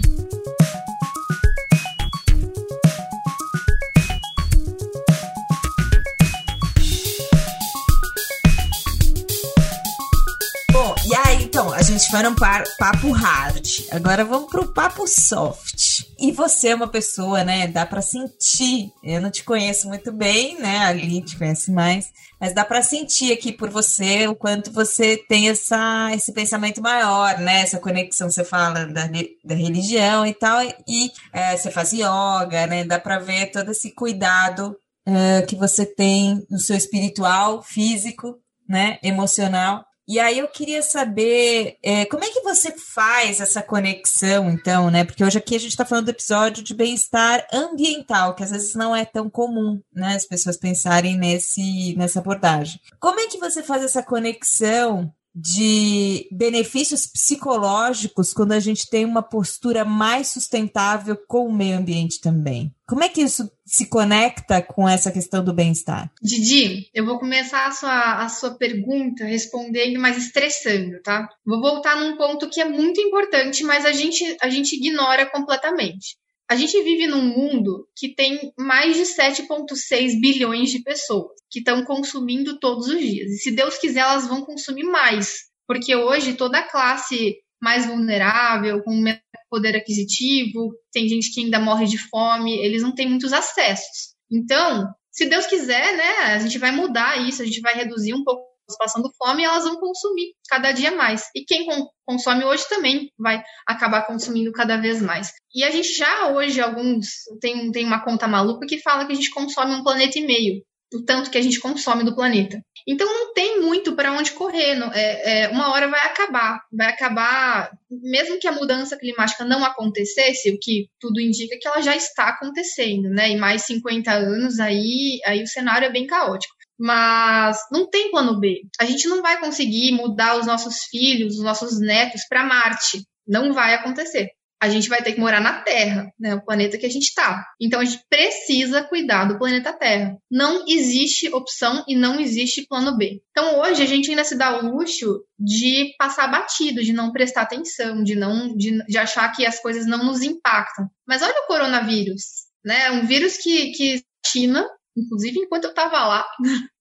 Foi 12.16 12.22
num 12.22 12.34
papo 12.34 13.10
hard, 13.10 13.68
agora 13.90 14.24
vamos 14.24 14.50
para 14.50 14.62
o 14.62 14.72
papo 14.72 15.06
soft. 15.06 16.06
E 16.18 16.32
você 16.32 16.68
é 16.68 16.74
uma 16.74 16.88
pessoa, 16.88 17.44
né? 17.44 17.66
Dá 17.66 17.84
para 17.84 18.00
sentir. 18.00 18.90
Eu 19.04 19.20
não 19.20 19.30
te 19.30 19.44
conheço 19.44 19.86
muito 19.86 20.10
bem, 20.10 20.58
né? 20.58 20.78
Ali 20.78 21.20
te 21.20 21.36
conhece 21.36 21.70
mais, 21.70 22.10
mas 22.40 22.54
dá 22.54 22.64
para 22.64 22.80
sentir 22.80 23.34
aqui 23.34 23.52
por 23.52 23.68
você 23.68 24.26
o 24.26 24.34
quanto 24.34 24.72
você 24.72 25.18
tem 25.28 25.50
essa, 25.50 26.10
esse 26.14 26.32
pensamento 26.32 26.80
maior, 26.80 27.38
né? 27.38 27.60
Essa 27.60 27.78
conexão, 27.78 28.30
você 28.30 28.44
fala 28.44 28.86
da, 28.86 29.10
da 29.44 29.54
religião 29.54 30.24
e 30.26 30.32
tal, 30.32 30.62
e 30.88 31.12
é, 31.34 31.54
você 31.54 31.70
faz 31.70 31.92
yoga, 31.92 32.66
né? 32.66 32.82
Dá 32.82 32.98
para 32.98 33.18
ver 33.18 33.50
todo 33.50 33.72
esse 33.72 33.94
cuidado 33.94 34.74
é, 35.04 35.42
que 35.42 35.54
você 35.54 35.84
tem 35.84 36.46
no 36.50 36.58
seu 36.58 36.76
espiritual, 36.76 37.62
físico, 37.62 38.38
né? 38.66 38.98
Emocional 39.02 39.84
e 40.08 40.20
aí 40.20 40.38
eu 40.38 40.46
queria 40.46 40.82
saber 40.82 41.78
é, 41.82 42.04
como 42.06 42.22
é 42.22 42.30
que 42.30 42.40
você 42.40 42.70
faz 42.72 43.40
essa 43.40 43.60
conexão, 43.60 44.48
então, 44.50 44.90
né? 44.90 45.04
Porque 45.04 45.24
hoje 45.24 45.38
aqui 45.38 45.56
a 45.56 45.58
gente 45.58 45.70
está 45.70 45.84
falando 45.84 46.06
do 46.06 46.10
episódio 46.10 46.62
de 46.62 46.74
bem-estar 46.74 47.46
ambiental, 47.52 48.34
que 48.34 48.44
às 48.44 48.50
vezes 48.50 48.74
não 48.74 48.94
é 48.94 49.04
tão 49.04 49.28
comum, 49.28 49.80
né? 49.92 50.14
As 50.14 50.24
pessoas 50.24 50.56
pensarem 50.56 51.16
nesse, 51.18 51.94
nessa 51.96 52.20
abordagem. 52.20 52.80
Como 53.00 53.18
é 53.18 53.26
que 53.26 53.38
você 53.38 53.62
faz 53.62 53.82
essa 53.82 54.02
conexão 54.02 55.12
de 55.38 56.26
benefícios 56.32 57.06
psicológicos 57.06 58.32
quando 58.32 58.52
a 58.52 58.58
gente 58.58 58.88
tem 58.88 59.04
uma 59.04 59.22
postura 59.22 59.84
mais 59.84 60.28
sustentável 60.28 61.14
com 61.28 61.46
o 61.46 61.54
meio 61.54 61.76
ambiente 61.76 62.22
também. 62.22 62.74
Como 62.88 63.04
é 63.04 63.08
que 63.10 63.20
isso 63.20 63.50
se 63.62 63.86
conecta 63.86 64.62
com 64.62 64.88
essa 64.88 65.12
questão 65.12 65.44
do 65.44 65.52
bem-estar? 65.52 66.10
Didi, 66.22 66.88
eu 66.94 67.04
vou 67.04 67.18
começar 67.18 67.66
a 67.66 67.70
sua, 67.72 68.24
a 68.24 68.28
sua 68.30 68.56
pergunta 68.56 69.24
respondendo, 69.24 70.00
mas 70.00 70.16
estressando, 70.16 71.02
tá? 71.02 71.28
Vou 71.44 71.60
voltar 71.60 71.96
num 71.96 72.16
ponto 72.16 72.48
que 72.48 72.60
é 72.60 72.64
muito 72.64 72.98
importante, 72.98 73.62
mas 73.62 73.84
a 73.84 73.92
gente, 73.92 74.24
a 74.40 74.48
gente 74.48 74.76
ignora 74.76 75.26
completamente. 75.26 76.16
A 76.48 76.54
gente 76.54 76.80
vive 76.82 77.06
num 77.06 77.22
mundo 77.22 77.88
que 77.96 78.14
tem 78.14 78.52
mais 78.56 78.96
de 78.96 79.02
7,6 79.02 80.20
bilhões 80.20 80.70
de 80.70 80.82
pessoas 80.82 81.32
que 81.50 81.58
estão 81.58 81.84
consumindo 81.84 82.58
todos 82.58 82.86
os 82.86 83.00
dias. 83.00 83.30
E 83.30 83.38
se 83.38 83.50
Deus 83.50 83.78
quiser, 83.78 84.00
elas 84.00 84.28
vão 84.28 84.44
consumir 84.44 84.84
mais. 84.84 85.46
Porque 85.66 85.96
hoje 85.96 86.34
toda 86.34 86.58
a 86.58 86.68
classe 86.68 87.36
mais 87.60 87.86
vulnerável, 87.86 88.82
com 88.82 89.02
poder 89.50 89.76
aquisitivo, 89.76 90.72
tem 90.92 91.08
gente 91.08 91.32
que 91.32 91.40
ainda 91.40 91.58
morre 91.58 91.86
de 91.86 91.98
fome, 91.98 92.58
eles 92.58 92.82
não 92.82 92.94
têm 92.94 93.08
muitos 93.08 93.32
acessos. 93.32 94.14
Então, 94.30 94.86
se 95.10 95.26
Deus 95.26 95.46
quiser, 95.46 95.96
né, 95.96 96.34
a 96.34 96.38
gente 96.38 96.58
vai 96.58 96.70
mudar 96.70 97.26
isso, 97.26 97.42
a 97.42 97.44
gente 97.44 97.60
vai 97.60 97.74
reduzir 97.74 98.14
um 98.14 98.22
pouco 98.22 98.44
passando 98.78 99.12
fome, 99.16 99.44
elas 99.44 99.64
vão 99.64 99.76
consumir 99.76 100.32
cada 100.48 100.72
dia 100.72 100.90
mais. 100.90 101.24
E 101.34 101.44
quem 101.44 101.66
consome 102.04 102.44
hoje 102.44 102.68
também 102.68 103.10
vai 103.18 103.42
acabar 103.66 104.06
consumindo 104.06 104.50
cada 104.52 104.76
vez 104.76 105.00
mais. 105.00 105.32
E 105.54 105.62
a 105.62 105.70
gente 105.70 105.92
já 105.94 106.28
hoje, 106.28 106.60
alguns, 106.60 107.06
tem, 107.40 107.70
tem 107.70 107.84
uma 107.84 108.04
conta 108.04 108.26
maluca 108.26 108.66
que 108.66 108.80
fala 108.80 109.06
que 109.06 109.12
a 109.12 109.16
gente 109.16 109.30
consome 109.30 109.74
um 109.74 109.84
planeta 109.84 110.18
e 110.18 110.26
meio 110.26 110.62
o 110.94 111.04
tanto 111.04 111.30
que 111.30 111.38
a 111.38 111.42
gente 111.42 111.60
consome 111.60 112.04
do 112.04 112.14
planeta. 112.14 112.60
Então 112.86 113.06
não 113.06 113.32
tem 113.34 113.60
muito 113.60 113.94
para 113.94 114.12
onde 114.12 114.32
correr. 114.32 114.76
Não, 114.76 114.92
é, 114.92 115.42
é, 115.42 115.48
uma 115.48 115.72
hora 115.72 115.88
vai 115.88 116.00
acabar. 116.00 116.60
Vai 116.72 116.88
acabar, 116.88 117.70
mesmo 117.90 118.38
que 118.38 118.46
a 118.46 118.52
mudança 118.52 118.96
climática 118.96 119.44
não 119.44 119.64
acontecesse, 119.64 120.50
o 120.50 120.58
que 120.58 120.88
tudo 121.00 121.20
indica 121.20 121.58
que 121.60 121.66
ela 121.66 121.80
já 121.80 121.96
está 121.96 122.28
acontecendo, 122.28 123.08
né? 123.10 123.30
E 123.30 123.36
mais 123.36 123.62
50 123.62 124.12
anos 124.12 124.60
aí, 124.60 125.18
aí 125.24 125.42
o 125.42 125.48
cenário 125.48 125.86
é 125.86 125.92
bem 125.92 126.06
caótico. 126.06 126.54
Mas 126.78 127.58
não 127.72 127.88
tem 127.88 128.10
plano 128.10 128.38
B. 128.38 128.62
A 128.80 128.84
gente 128.84 129.08
não 129.08 129.22
vai 129.22 129.40
conseguir 129.40 129.92
mudar 129.92 130.38
os 130.38 130.46
nossos 130.46 130.84
filhos, 130.84 131.36
os 131.36 131.44
nossos 131.44 131.80
netos 131.80 132.22
para 132.28 132.44
Marte. 132.44 133.02
Não 133.26 133.52
vai 133.52 133.74
acontecer 133.74 134.30
a 134.60 134.68
gente 134.68 134.88
vai 134.88 135.02
ter 135.02 135.12
que 135.12 135.20
morar 135.20 135.40
na 135.40 135.60
Terra, 135.60 136.10
né? 136.18 136.34
O 136.34 136.44
planeta 136.44 136.78
que 136.78 136.86
a 136.86 136.90
gente 136.90 137.04
está. 137.04 137.46
Então 137.60 137.80
a 137.80 137.84
gente 137.84 138.02
precisa 138.08 138.82
cuidar 138.82 139.26
do 139.26 139.38
planeta 139.38 139.72
Terra. 139.72 140.16
Não 140.30 140.64
existe 140.66 141.32
opção 141.32 141.84
e 141.86 141.94
não 141.94 142.18
existe 142.18 142.66
plano 142.66 142.96
B. 142.96 143.20
Então 143.30 143.60
hoje 143.60 143.82
a 143.82 143.86
gente 143.86 144.10
ainda 144.10 144.24
se 144.24 144.36
dá 144.36 144.58
o 144.58 144.66
luxo 144.66 145.22
de 145.38 145.94
passar 145.98 146.28
batido, 146.28 146.82
de 146.82 146.92
não 146.92 147.12
prestar 147.12 147.42
atenção, 147.42 148.02
de 148.02 148.14
não 148.14 148.56
de, 148.56 148.82
de 148.86 148.98
achar 148.98 149.30
que 149.32 149.44
as 149.44 149.60
coisas 149.60 149.86
não 149.86 150.04
nos 150.04 150.22
impactam. 150.22 150.88
Mas 151.06 151.22
olha 151.22 151.34
o 151.44 151.46
coronavírus, 151.46 152.22
né? 152.64 152.90
Um 152.92 153.06
vírus 153.06 153.36
que 153.36 153.72
que 153.72 154.02
China, 154.26 154.66
inclusive 154.96 155.40
enquanto 155.40 155.64
eu 155.64 155.70
estava 155.70 156.06
lá, 156.06 156.26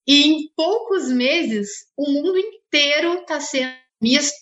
e 0.07 0.23
em 0.23 0.49
poucos 0.55 1.09
meses 1.09 1.69
o 1.97 2.09
mundo 2.09 2.37
inteiro 2.37 3.15
está 3.19 3.39
sendo 3.39 3.73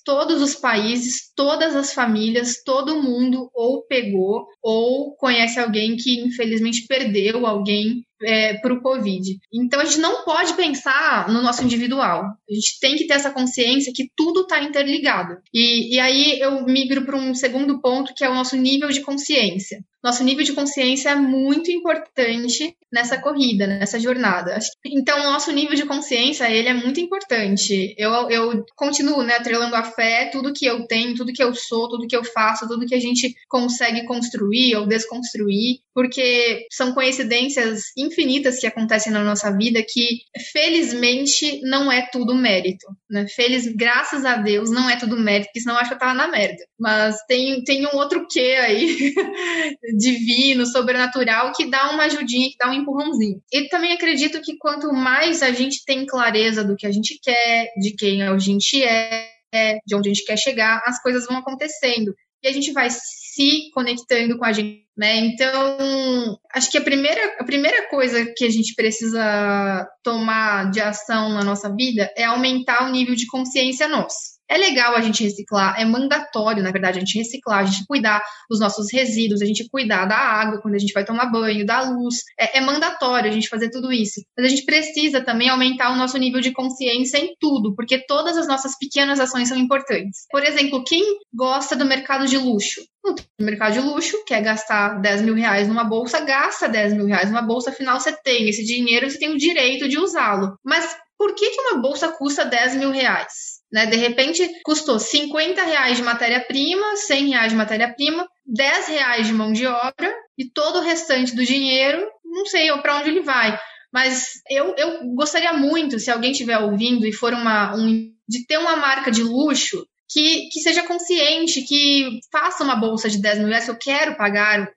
todos 0.03 0.41
os 0.41 0.55
países, 0.55 1.31
todas 1.36 1.75
as 1.75 1.93
famílias, 1.93 2.63
todo 2.65 3.01
mundo 3.01 3.49
ou 3.53 3.86
pegou 3.86 4.45
ou 4.62 5.15
conhece 5.15 5.59
alguém 5.59 5.95
que 5.95 6.19
infelizmente 6.19 6.86
perdeu 6.88 7.45
alguém 7.45 8.03
é, 8.21 8.56
para 8.56 8.73
o 8.73 8.82
Covid. 8.82 9.38
Então 9.54 9.80
a 9.80 9.86
gente 9.86 9.99
não 9.99 10.23
pode 10.23 10.54
pensar 10.54 11.28
no 11.30 11.41
nosso 11.41 11.63
individual. 11.63 12.23
A 12.23 12.54
gente 12.54 12.80
tem 12.80 12.95
que 12.95 13.08
ter 13.08 13.13
essa 13.13 13.32
consciência 13.32 13.93
que 13.93 14.10
tudo 14.15 14.41
está 14.41 14.62
interligado. 14.62 15.38
E, 15.54 15.95
e 15.95 15.99
aí 15.99 16.39
eu 16.39 16.65
migro 16.65 17.06
para 17.06 17.17
um 17.17 17.34
segundo 17.34 17.82
ponto 17.82 18.13
que 18.15 18.23
é 18.23 18.30
o 18.30 18.36
nosso 18.36 18.56
nível 18.56 18.89
de 18.89 19.02
consciência. 19.02 19.84
Nosso 20.04 20.21
nível 20.21 20.43
de 20.43 20.52
consciência 20.52 21.12
é 21.12 21.15
muito 21.15 21.71
importante 21.71 22.76
nessa 22.91 23.17
corrida, 23.17 23.65
nessa 23.65 23.97
jornada. 23.97 24.60
Então, 24.86 25.17
o 25.17 25.32
nosso 25.32 25.49
nível 25.54 25.76
de 25.76 25.86
consciência, 25.86 26.52
ele 26.52 26.67
é 26.67 26.73
muito 26.73 26.99
importante. 26.99 27.95
Eu, 27.97 28.12
eu 28.30 28.65
continuo, 28.76 29.23
né, 29.23 29.36
atrelando 29.38 29.73
a 29.78 29.84
fé, 29.84 30.30
tudo 30.30 30.52
que 30.52 30.65
eu 30.65 30.86
tenho, 30.88 31.15
tudo 31.15 31.32
que 31.32 31.41
eu 31.41 31.56
sou, 31.56 31.88
tudo 31.88 32.06
que 32.06 32.15
eu 32.15 32.23
faço, 32.26 32.67
tudo 32.67 32.86
que 32.86 32.93
a 32.93 32.99
gente 32.99 33.34
consegue 33.47 34.06
construir 34.06 34.76
ou 34.76 34.86
desconstruir, 34.86 35.80
porque 35.93 36.65
são 36.71 36.93
coincidências 36.93 37.84
infinitas 37.97 38.60
que 38.60 38.67
acontecem 38.67 39.12
na 39.12 39.23
nossa 39.23 39.56
vida 39.56 39.84
que, 39.88 40.21
felizmente, 40.51 41.62
não 41.62 41.91
é 41.91 42.08
tudo 42.12 42.36
mérito, 42.36 42.88
né? 43.10 43.27
Feliz, 43.27 43.67
graças 43.75 44.25
a 44.25 44.38
Deus, 44.38 44.71
não 44.71 44.89
é 44.89 44.97
tudo 44.97 45.19
mérito, 45.19 45.47
porque 45.47 45.62
senão 45.62 45.75
eu 45.75 45.82
acho 45.82 45.89
que 45.89 45.95
eu 45.95 45.99
tava 45.99 46.13
na 46.13 46.27
merda. 46.27 46.63
Mas 46.79 47.17
tem, 47.27 47.63
tem 47.63 47.86
um 47.86 47.95
outro 47.95 48.27
quê 48.27 48.58
aí, 48.60 49.13
divino, 49.97 50.65
sobrenatural, 50.65 51.51
que 51.53 51.65
dá 51.65 51.91
uma 51.91 52.06
ajudinha, 52.06 52.49
que 52.49 52.58
dá 52.58 52.69
um 52.69 52.73
empurrãozinho. 52.73 53.41
E 53.51 53.67
também 53.69 53.93
acredito 53.93 54.41
que 54.41 54.58
quanto 54.58 54.91
mais 54.91 55.43
a 55.43 55.51
gente 55.51 55.86
tem 55.86 56.06
clareza 56.06 56.63
do 56.63 56.75
que 56.75 56.88
a 56.88 56.91
gente 56.91 57.19
quer, 57.21 57.71
de 57.77 57.95
quem 57.95 58.23
a 58.23 58.38
gente 58.38 58.84
é, 58.84 59.77
de 59.86 59.95
onde 59.95 60.10
a 60.10 60.13
gente 60.13 60.25
quer 60.25 60.38
chegar, 60.38 60.82
as 60.86 61.01
coisas 61.01 61.25
vão 61.27 61.38
acontecendo. 61.38 62.13
E 62.41 62.47
a 62.47 62.51
gente 62.51 62.73
vai 62.73 62.89
se 63.34 63.69
conectando 63.74 64.38
com 64.38 64.46
a 64.46 64.52
gente, 64.52 64.86
né? 64.98 65.17
Então, 65.17 66.38
acho 66.54 66.69
que 66.69 66.78
a 66.78 66.82
primeira, 66.82 67.36
a 67.39 67.43
primeira 67.43 67.89
coisa 67.89 68.26
que 68.36 68.46
a 68.46 68.50
gente 68.50 68.76
precisa 68.76 69.88
tomar 70.04 70.69
de 70.69 70.80
ação 70.80 71.30
na 71.30 71.43
nossa 71.43 71.74
vida 71.74 72.12
é 72.15 72.26
aumentar 72.26 72.88
o 72.88 72.91
nível 72.91 73.15
de 73.15 73.26
consciência 73.28 73.88
nosso. 73.88 74.34
É 74.49 74.58
legal 74.58 74.95
a 74.95 75.01
gente 75.01 75.23
reciclar, 75.23 75.79
é 75.79 75.86
mandatório, 75.86 76.62
na 76.62 76.71
verdade, 76.71 76.97
a 76.97 76.99
gente 76.99 77.17
reciclar, 77.17 77.60
a 77.60 77.65
gente 77.65 77.86
cuidar 77.88 78.21
dos 78.49 78.60
nossos 78.60 78.91
resíduos, 78.91 79.41
a 79.41 79.45
gente 79.45 79.67
cuidar 79.69 80.06
da 80.06 80.17
água 80.17 80.62
quando 80.62 80.75
a 80.75 80.79
gente 80.79 80.93
vai 80.93 81.06
tomar 81.06 81.27
banho, 81.27 81.65
da 81.65 81.82
luz. 81.82 82.15
É, 82.39 82.58
é 82.58 82.62
mandatório 82.62 83.29
a 83.29 83.34
gente 83.34 83.47
fazer 83.47 83.69
tudo 83.69 83.91
isso. 83.91 84.21
Mas 84.38 84.47
a 84.47 84.49
gente 84.49 84.65
precisa 84.65 85.21
também 85.21 85.49
aumentar 85.49 85.91
o 85.91 85.95
nosso 85.95 86.17
nível 86.17 86.41
de 86.41 86.51
consciência 86.51 87.17
em 87.17 87.36
tudo, 87.39 87.73
porque 87.75 88.06
todas 88.06 88.38
as 88.38 88.47
nossas 88.47 88.77
pequenas 88.77 89.19
ações 89.19 89.49
são 89.49 89.58
importantes. 89.58 90.25
Por 90.29 90.43
exemplo, 90.43 90.84
quem 90.84 91.03
gosta 91.34 91.75
do 91.75 91.86
mercado 91.86 92.27
de 92.27 92.38
luxo? 92.38 92.82
No 93.03 93.45
mercado 93.45 93.73
de 93.73 93.79
luxo, 93.79 94.23
quer 94.25 94.41
gastar 94.41 95.01
10 95.01 95.23
mil 95.23 95.36
reais 95.36 95.67
numa 95.67 95.84
bolsa, 95.84 96.21
gasta 96.21 96.69
10 96.69 96.93
mil 96.93 97.06
reais 97.06 97.29
numa 97.29 97.41
bolsa, 97.41 97.69
afinal 97.69 97.99
você 97.99 98.12
tem 98.23 98.47
esse 98.47 98.63
dinheiro, 98.63 99.10
você 99.10 99.19
tem 99.19 99.29
o 99.29 99.38
direito 99.38 99.89
de 99.89 99.97
usá-lo. 99.97 100.58
Mas 100.63 100.95
por 101.17 101.36
que, 101.36 101.49
que 101.49 101.62
uma 101.62 101.82
bolsa 101.82 102.10
custa 102.10 102.45
10 102.45 102.75
mil 102.75 102.91
reais? 102.91 103.53
Né? 103.73 103.88
De 103.88 103.97
repente, 103.97 104.47
custou 104.63 104.99
50 104.99 105.63
reais 105.63 105.97
de 105.97 106.03
matéria-prima, 106.03 106.95
100 106.95 107.29
reais 107.29 107.51
de 107.51 107.57
matéria-prima, 107.57 108.27
10 108.45 108.88
reais 108.88 109.25
de 109.25 109.33
mão 109.33 109.51
de 109.51 109.65
obra 109.65 110.13
e 110.38 110.45
todo 110.45 110.77
o 110.77 110.83
restante 110.83 111.36
do 111.36 111.43
dinheiro, 111.43 112.07
não 112.23 112.45
sei 112.45 112.71
para 112.77 112.97
onde 112.97 113.09
ele 113.09 113.21
vai. 113.21 113.59
Mas 113.91 114.41
eu, 114.47 114.75
eu 114.77 115.15
gostaria 115.15 115.53
muito, 115.53 115.99
se 115.99 116.12
alguém 116.12 116.31
estiver 116.31 116.59
ouvindo 116.59 117.07
e 117.07 117.12
for 117.12 117.33
uma, 117.33 117.75
um, 117.75 118.12
de 118.29 118.45
ter 118.45 118.59
uma 118.59 118.75
marca 118.75 119.09
de 119.09 119.23
luxo 119.23 119.83
que, 120.07 120.49
que 120.49 120.59
seja 120.59 120.83
consciente, 120.83 121.63
que 121.63 122.19
faça 122.31 122.63
uma 122.63 122.75
bolsa 122.75 123.09
de 123.09 123.19
10 123.19 123.39
mil 123.39 123.47
reais, 123.47 123.67
eu 123.67 123.77
quero 123.77 124.15
pagar, 124.15 124.71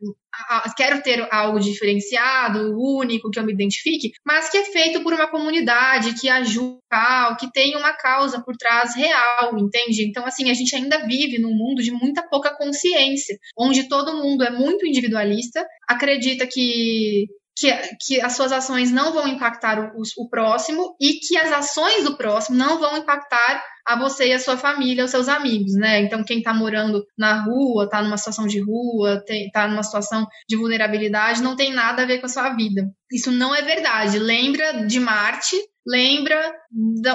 quero 0.77 1.03
ter 1.03 1.27
algo 1.33 1.59
diferenciado, 1.61 2.75
único, 2.77 3.31
que 3.31 3.39
eu 3.39 3.45
me 3.45 3.53
identifique, 3.53 4.13
mas 4.25 4.49
que 4.51 4.57
é 4.57 4.65
feito 4.65 5.03
por 5.03 5.13
uma 5.13 5.29
comunidade, 5.29 6.15
que 6.15 6.29
ajuda, 6.29 7.37
que 7.39 7.51
tem 7.53 7.77
uma 7.77 7.93
causa 7.93 8.43
por 8.43 8.57
trás 8.57 8.95
real, 8.95 9.59
entende? 9.59 10.07
Então, 10.07 10.25
assim, 10.27 10.51
a 10.51 10.55
gente 10.55 10.75
ainda 10.75 11.07
vive 11.07 11.39
num 11.39 11.55
mundo 11.55 11.83
de 11.83 11.91
muita 11.91 12.23
pouca 12.23 12.57
consciência, 12.57 13.37
onde 13.59 13.89
todo 13.89 14.17
mundo 14.17 14.45
é 14.45 14.51
muito 14.51 14.87
individualista, 14.87 15.65
acredita 15.89 16.47
que 16.47 17.27
que, 17.59 17.73
que, 18.07 18.21
as 18.21 18.35
suas 18.37 18.53
ações 18.53 18.93
não 18.93 19.15
vão 19.15 19.27
impactar 19.27 19.81
o, 19.81 20.03
o, 20.19 20.29
próximo 20.29 20.95
e 21.01 21.15
que 21.15 21.39
as 21.39 21.51
ações 21.51 22.05
do 22.05 22.15
próximo 22.15 22.59
não 22.59 22.79
vão 22.79 22.99
impactar 22.99 23.65
a 23.87 23.97
você 23.97 24.29
e 24.29 24.33
a 24.33 24.41
sua 24.41 24.57
família, 24.57 25.05
os 25.05 25.11
seus 25.11 25.29
amigos, 25.29 25.75
né? 25.75 26.01
Então, 26.01 26.25
quem 26.25 26.39
está 26.39 26.53
morando 26.53 27.05
na 27.17 27.45
rua, 27.45 27.85
está 27.85 28.03
numa 28.03 28.17
situação 28.17 28.47
de 28.47 28.61
rua, 28.61 29.23
está 29.29 29.69
numa 29.69 29.83
situação 29.83 30.27
de 30.49 30.57
vulnerabilidade, 30.57 31.43
não 31.43 31.55
tem 31.55 31.73
nada 31.73 32.03
a 32.03 32.07
ver 32.07 32.19
com 32.19 32.27
a 32.27 32.29
sua 32.29 32.51
vida. 32.51 32.91
Isso 33.13 33.31
não 33.31 33.55
é 33.55 33.63
verdade. 33.63 34.19
Lembra 34.19 34.85
de 34.87 34.99
Marte, 34.99 35.57
lembra 35.87 36.53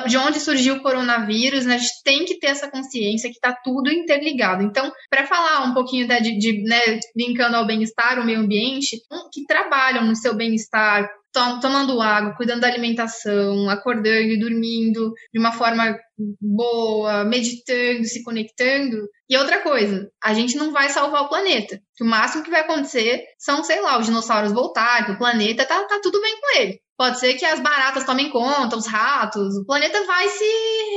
de 0.07 0.17
onde 0.17 0.39
surgiu 0.39 0.75
o 0.75 0.81
coronavírus, 0.81 1.65
né? 1.65 1.75
A 1.75 1.77
gente 1.77 2.01
tem 2.05 2.23
que 2.23 2.39
ter 2.39 2.47
essa 2.47 2.71
consciência 2.71 3.29
que 3.29 3.36
está 3.36 3.53
tudo 3.53 3.91
interligado. 3.91 4.63
Então, 4.63 4.89
para 5.10 5.27
falar 5.27 5.65
um 5.65 5.73
pouquinho 5.73 6.07
né, 6.07 6.21
de, 6.21 6.38
de 6.38 6.63
né, 6.63 6.99
linkando 7.15 7.57
ao 7.57 7.67
bem-estar, 7.67 8.17
o 8.17 8.23
meio 8.23 8.39
ambiente, 8.39 8.97
que 9.34 9.45
trabalham 9.45 10.05
no 10.05 10.15
seu 10.15 10.34
bem-estar, 10.34 11.10
tomando 11.33 12.01
água, 12.01 12.35
cuidando 12.35 12.61
da 12.61 12.67
alimentação, 12.67 13.69
acordando 13.69 14.29
e 14.29 14.39
dormindo 14.39 15.13
de 15.33 15.39
uma 15.39 15.51
forma 15.51 15.97
boa, 16.39 17.23
meditando, 17.23 18.03
se 18.05 18.23
conectando. 18.23 18.97
E 19.29 19.37
outra 19.37 19.61
coisa, 19.61 20.09
a 20.23 20.33
gente 20.33 20.57
não 20.57 20.71
vai 20.71 20.89
salvar 20.89 21.23
o 21.23 21.29
planeta. 21.29 21.79
o 22.01 22.05
máximo 22.05 22.43
que 22.43 22.51
vai 22.51 22.61
acontecer 22.61 23.23
são, 23.39 23.63
sei 23.63 23.81
lá, 23.81 23.97
os 23.97 24.05
dinossauros 24.05 24.51
voltarem, 24.51 25.13
o 25.13 25.17
planeta 25.17 25.65
tá, 25.65 25.83
tá 25.85 25.99
tudo 26.01 26.21
bem 26.21 26.35
com 26.39 26.59
ele. 26.59 26.79
Pode 26.97 27.19
ser 27.19 27.33
que 27.33 27.45
as 27.45 27.59
baratas 27.59 28.03
tomem 28.03 28.29
conta, 28.29 28.77
os 28.77 28.85
ratos, 28.85 29.57
o 29.57 29.65
planeta 29.65 30.05
vai 30.05 30.29
se 30.29 30.45